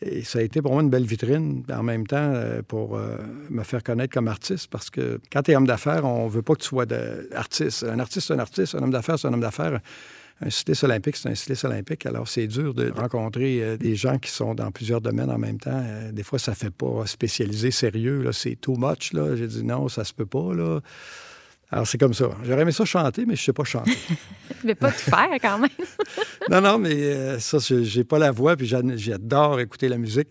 et 0.01 0.23
ça 0.23 0.39
a 0.39 0.41
été 0.43 0.61
pour 0.61 0.73
moi 0.73 0.83
une 0.83 0.89
belle 0.89 1.05
vitrine, 1.05 1.63
en 1.71 1.83
même 1.83 2.05
temps, 2.05 2.31
euh, 2.35 2.61
pour 2.61 2.95
euh, 2.95 3.17
me 3.49 3.63
faire 3.63 3.83
connaître 3.83 4.13
comme 4.13 4.27
artiste, 4.27 4.67
parce 4.69 4.89
que 4.89 5.19
quand 5.31 5.41
tu 5.43 5.51
es 5.51 5.55
homme 5.55 5.65
d'affaires, 5.65 6.05
on 6.05 6.27
veut 6.27 6.43
pas 6.43 6.53
que 6.53 6.61
tu 6.61 6.67
sois 6.67 6.85
artiste. 7.33 7.83
Un 7.83 7.99
artiste, 7.99 8.27
c'est 8.27 8.33
un 8.33 8.39
artiste. 8.39 8.75
Un 8.75 8.83
homme 8.83 8.91
d'affaires, 8.91 9.17
c'est 9.17 9.27
un 9.27 9.33
homme 9.33 9.41
d'affaires. 9.41 9.79
Un 10.39 10.51
cycliste 10.51 10.83
olympique, 10.83 11.15
c'est 11.15 11.29
un 11.29 11.35
cycliste 11.35 11.65
olympique. 11.65 12.05
Alors, 12.05 12.27
c'est 12.27 12.45
dur 12.45 12.75
de 12.75 12.91
rencontrer 12.91 13.75
des 13.79 13.95
gens 13.95 14.19
qui 14.19 14.29
sont 14.29 14.53
dans 14.53 14.69
plusieurs 14.69 15.01
domaines 15.01 15.31
en 15.31 15.39
même 15.39 15.57
temps. 15.57 15.83
Des 16.11 16.21
fois, 16.21 16.37
ça 16.37 16.53
fait 16.53 16.69
pas 16.69 17.07
spécialisé, 17.07 17.71
sérieux. 17.71 18.31
C'est 18.33 18.55
too 18.55 18.75
much. 18.77 19.13
J'ai 19.13 19.47
dit 19.47 19.63
non, 19.63 19.87
ça 19.87 20.03
se 20.03 20.13
peut 20.13 20.27
pas. 20.27 20.53
Là. 20.53 20.79
Alors, 21.71 21.87
c'est 21.87 21.97
comme 21.97 22.13
ça. 22.13 22.29
J'aurais 22.43 22.61
aimé 22.61 22.71
ça 22.71 22.85
chanter, 22.85 23.25
mais 23.25 23.35
je 23.35 23.43
sais 23.43 23.53
pas 23.53 23.63
chanter. 23.63 23.97
pas 24.75 24.91
tout 24.91 24.97
faire, 24.97 25.29
quand 25.41 25.59
même. 25.59 25.69
non, 26.49 26.61
non, 26.61 26.77
mais 26.77 26.95
euh, 26.95 27.39
ça, 27.39 27.57
j'ai 27.59 28.03
pas 28.03 28.19
la 28.19 28.31
voix, 28.31 28.55
puis 28.55 28.67
j'adore 28.67 29.59
écouter 29.59 29.89
la 29.89 29.97
musique. 29.97 30.29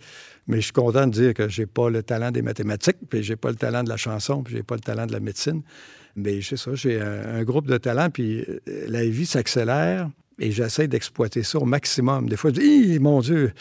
Mais 0.49 0.59
je 0.59 0.64
suis 0.64 0.73
content 0.73 1.07
de 1.07 1.12
dire 1.12 1.35
que 1.35 1.49
j'ai 1.49 1.66
pas 1.66 1.90
le 1.90 2.02
talent 2.02 2.31
des 2.31 2.43
mathématiques, 2.43 2.99
puis 3.09 3.23
j'ai 3.23 3.37
pas 3.37 3.50
le 3.50 3.57
talent 3.57 3.83
de 3.83 3.88
la 3.88 3.97
chanson, 3.97 4.43
puis 4.43 4.55
j'ai 4.55 4.62
pas 4.62 4.76
le 4.76 4.81
talent 4.81 5.07
de 5.07 5.12
la 5.12 5.21
médecine. 5.21 5.62
Mais 6.14 6.40
c'est 6.40 6.57
ça, 6.57 6.75
j'ai 6.75 7.00
un, 7.00 7.43
groupe 7.43 7.66
de 7.66 7.76
talents, 7.76 8.11
puis 8.11 8.40
euh, 8.40 8.61
la 8.88 9.05
vie 9.05 9.26
s'accélère, 9.26 10.09
et 10.38 10.52
j'essaie 10.52 10.88
d'exploiter 10.88 11.43
ça 11.43 11.59
au 11.59 11.64
maximum. 11.64 12.28
Des 12.28 12.37
fois, 12.37 12.50
je 12.50 12.61
dis, 12.61 12.99
mon 13.00 13.21
Dieu, 13.21 13.52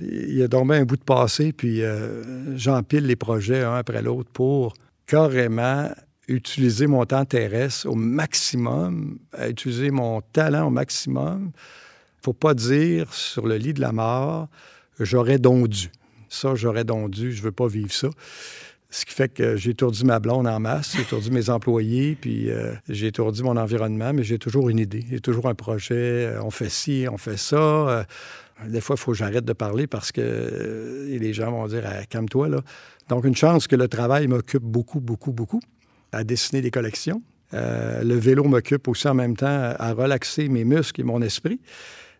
il 0.00 0.34
y 0.36 0.42
a 0.42 0.48
donc 0.48 0.70
un 0.72 0.84
bout 0.84 0.96
de 0.96 1.02
passé, 1.02 1.52
puis 1.52 1.82
euh, 1.82 2.56
j'empile 2.56 3.06
les 3.06 3.16
projets 3.16 3.62
un 3.62 3.74
après 3.74 4.02
l'autre 4.02 4.30
pour 4.32 4.74
carrément 5.06 5.88
utiliser 6.28 6.86
mon 6.86 7.04
temps 7.04 7.24
terrestre 7.24 7.88
au 7.88 7.94
maximum, 7.94 9.18
utiliser 9.48 9.90
mon 9.90 10.20
talent 10.20 10.66
au 10.66 10.70
maximum. 10.70 11.52
faut 12.22 12.32
pas 12.32 12.54
dire 12.54 13.12
sur 13.14 13.46
le 13.46 13.56
lit 13.56 13.72
de 13.72 13.80
la 13.80 13.92
mort, 13.92 14.48
j'aurais 14.98 15.38
donc 15.38 15.68
dû. 15.68 15.90
Ça, 16.28 16.54
j'aurais 16.54 16.84
donc 16.84 17.10
dû, 17.10 17.32
je 17.32 17.42
veux 17.42 17.52
pas 17.52 17.68
vivre 17.68 17.92
ça. 17.92 18.08
Ce 18.90 19.04
qui 19.04 19.12
fait 19.12 19.28
que 19.28 19.56
j'ai 19.56 19.70
étourdi 19.70 20.04
ma 20.04 20.20
blonde 20.20 20.46
en 20.46 20.58
masse, 20.60 20.94
j'ai 20.96 21.02
étourdi 21.02 21.30
mes 21.30 21.50
employés, 21.50 22.16
puis 22.20 22.50
euh, 22.50 22.72
j'ai 22.88 23.08
étourdi 23.08 23.42
mon 23.42 23.56
environnement, 23.56 24.12
mais 24.12 24.22
j'ai 24.22 24.38
toujours 24.38 24.68
une 24.68 24.78
idée, 24.78 25.04
j'ai 25.10 25.20
toujours 25.20 25.48
un 25.48 25.54
projet. 25.54 26.26
Euh, 26.26 26.42
on 26.42 26.50
fait 26.50 26.70
ci, 26.70 27.06
on 27.10 27.18
fait 27.18 27.36
ça. 27.36 27.56
Euh, 27.56 28.04
des 28.66 28.80
fois, 28.80 28.96
il 28.96 29.02
faut 29.02 29.12
que 29.12 29.18
j'arrête 29.18 29.44
de 29.44 29.52
parler 29.52 29.86
parce 29.86 30.12
que 30.12 31.06
les 31.08 31.32
gens 31.32 31.50
vont 31.50 31.66
dire 31.66 31.82
ah, 31.84 32.06
calme-toi. 32.06 32.48
Là. 32.48 32.60
Donc, 33.08 33.24
une 33.24 33.36
chance 33.36 33.66
que 33.66 33.76
le 33.76 33.86
travail 33.88 34.28
m'occupe 34.28 34.62
beaucoup, 34.62 35.00
beaucoup, 35.00 35.32
beaucoup 35.32 35.60
à 36.16 36.24
dessiner 36.24 36.62
des 36.62 36.70
collections. 36.70 37.22
Euh, 37.54 38.02
le 38.02 38.14
vélo 38.14 38.44
m'occupe 38.44 38.88
aussi 38.88 39.06
en 39.06 39.14
même 39.14 39.36
temps 39.36 39.74
à 39.78 39.92
relaxer 39.92 40.48
mes 40.48 40.64
muscles 40.64 41.02
et 41.02 41.04
mon 41.04 41.22
esprit. 41.22 41.60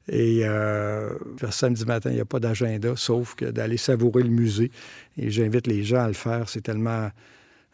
Et 0.08 0.42
euh, 0.44 1.10
samedi 1.50 1.84
matin, 1.84 2.10
il 2.10 2.14
n'y 2.14 2.20
a 2.20 2.24
pas 2.26 2.38
d'agenda, 2.38 2.92
sauf 2.94 3.34
que 3.34 3.46
d'aller 3.46 3.76
savourer 3.76 4.22
le 4.22 4.28
musée. 4.28 4.70
Et 5.16 5.30
j'invite 5.30 5.66
les 5.66 5.82
gens 5.82 6.04
à 6.04 6.08
le 6.08 6.14
faire. 6.14 6.48
C'est 6.48 6.60
tellement 6.60 7.10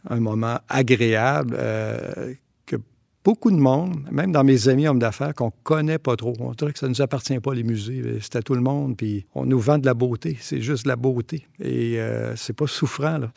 un 0.09 0.21
moment 0.21 0.59
agréable 0.69 1.55
euh, 1.59 2.33
que 2.65 2.77
beaucoup 3.23 3.51
de 3.51 3.57
monde, 3.57 4.09
même 4.11 4.33
dans 4.33 4.45
mes 4.45 4.69
amis 4.69 4.89
hommes 4.89 4.99
d'affaires, 4.99 5.35
qu'on 5.35 5.53
connaît 5.63 5.99
pas 5.99 6.17
trop, 6.17 6.33
on 6.39 6.53
dirait 6.53 6.73
que 6.73 6.79
ça 6.79 6.87
ne 6.87 6.93
nous 6.93 7.03
appartient 7.03 7.39
pas, 7.39 7.53
les 7.53 7.65
musées. 7.65 8.03
C'est 8.23 8.37
à 8.37 8.43
tout 8.43 8.55
le 8.55 8.63
monde. 8.63 8.97
Puis 8.97 9.27
on 9.35 9.45
nous 9.45 9.61
vend 9.61 9.77
de 9.77 9.85
la 9.85 9.95
beauté. 9.95 10.39
C'est 10.41 10.63
juste 10.63 10.85
de 10.85 10.89
la 10.89 10.97
beauté. 10.97 11.47
Et 11.63 11.99
c'est 12.37 12.57
pas 12.57 12.67
souffrant, 12.67 13.19
là. 13.19 13.33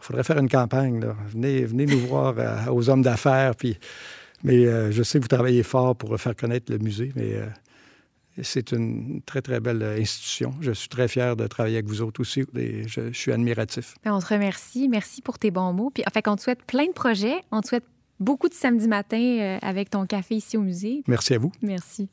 Il 0.00 0.04
faudrait 0.04 0.24
faire 0.24 0.38
une 0.38 0.48
campagne. 0.48 1.04
Venez, 1.28 1.64
venez 1.64 1.86
nous 1.86 2.00
voir 2.00 2.34
euh, 2.38 2.70
aux 2.70 2.88
hommes 2.90 3.02
d'affaires. 3.02 3.54
Puis, 3.56 3.78
mais 4.44 4.66
euh, 4.66 4.90
je 4.90 5.02
sais 5.02 5.18
que 5.18 5.24
vous 5.24 5.28
travaillez 5.28 5.62
fort 5.62 5.96
pour 5.96 6.18
faire 6.18 6.36
connaître 6.36 6.70
le 6.70 6.78
musée, 6.78 7.12
mais 7.16 7.34
euh, 7.34 7.46
c'est 8.42 8.72
une 8.72 9.22
très, 9.22 9.42
très 9.42 9.60
belle 9.60 9.82
institution. 9.82 10.54
Je 10.60 10.72
suis 10.72 10.88
très 10.88 11.08
fier 11.08 11.36
de 11.36 11.46
travailler 11.46 11.76
avec 11.76 11.86
vous 11.86 12.02
autres 12.02 12.20
aussi 12.20 12.44
et 12.56 12.86
je, 12.86 13.12
suis 13.12 13.32
admiratif. 13.32 13.94
Ben, 14.04 14.12
on 14.12 14.20
te 14.20 14.26
remercie. 14.26 14.88
Merci 14.88 15.22
pour 15.22 15.38
tes 15.38 15.50
bons 15.50 15.72
mots. 15.72 15.90
Puis, 15.90 16.04
en 16.06 16.10
fait, 16.10 16.28
on 16.28 16.36
te 16.36 16.42
souhaite 16.42 16.62
plein 16.64 16.86
de 16.86 16.92
projets. 16.92 17.36
On 17.50 17.60
te 17.60 17.68
souhaite 17.68 17.84
beaucoup 18.20 18.48
de 18.48 18.54
samedi 18.54 18.88
matin 18.88 19.58
avec 19.62 19.90
ton 19.90 20.06
café 20.06 20.36
ici 20.36 20.56
au 20.56 20.62
musée. 20.62 21.02
Merci 21.06 21.34
à 21.34 21.38
vous. 21.38 21.52
Merci. 21.62 22.08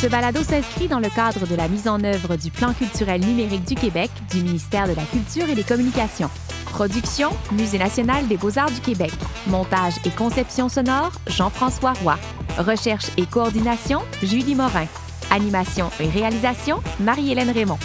Ce 0.00 0.06
balado 0.08 0.42
s'inscrit 0.42 0.88
dans 0.88 0.98
le 0.98 1.08
cadre 1.08 1.46
de 1.46 1.54
la 1.54 1.68
mise 1.68 1.88
en 1.88 2.04
œuvre 2.04 2.36
du 2.36 2.50
Plan 2.50 2.74
culturel 2.74 3.24
numérique 3.24 3.64
du 3.64 3.74
Québec 3.74 4.10
du 4.30 4.42
ministère 4.42 4.86
de 4.86 4.92
la 4.92 5.02
Culture 5.04 5.48
et 5.48 5.54
des 5.54 5.62
Communications. 5.62 6.28
Production, 6.66 7.30
Musée 7.52 7.78
national 7.78 8.28
des 8.28 8.36
beaux-arts 8.36 8.70
du 8.70 8.80
Québec. 8.80 9.12
Montage 9.46 9.94
et 10.04 10.10
conception 10.10 10.68
sonore, 10.68 11.12
Jean-François 11.28 11.94
Roy. 12.02 12.18
Recherche 12.58 13.06
et 13.16 13.24
coordination, 13.24 14.00
Julie 14.22 14.54
Morin. 14.54 14.86
Animation 15.30 15.88
et 15.98 16.10
réalisation, 16.10 16.82
Marie-Hélène 17.00 17.50
Raymond. 17.50 17.78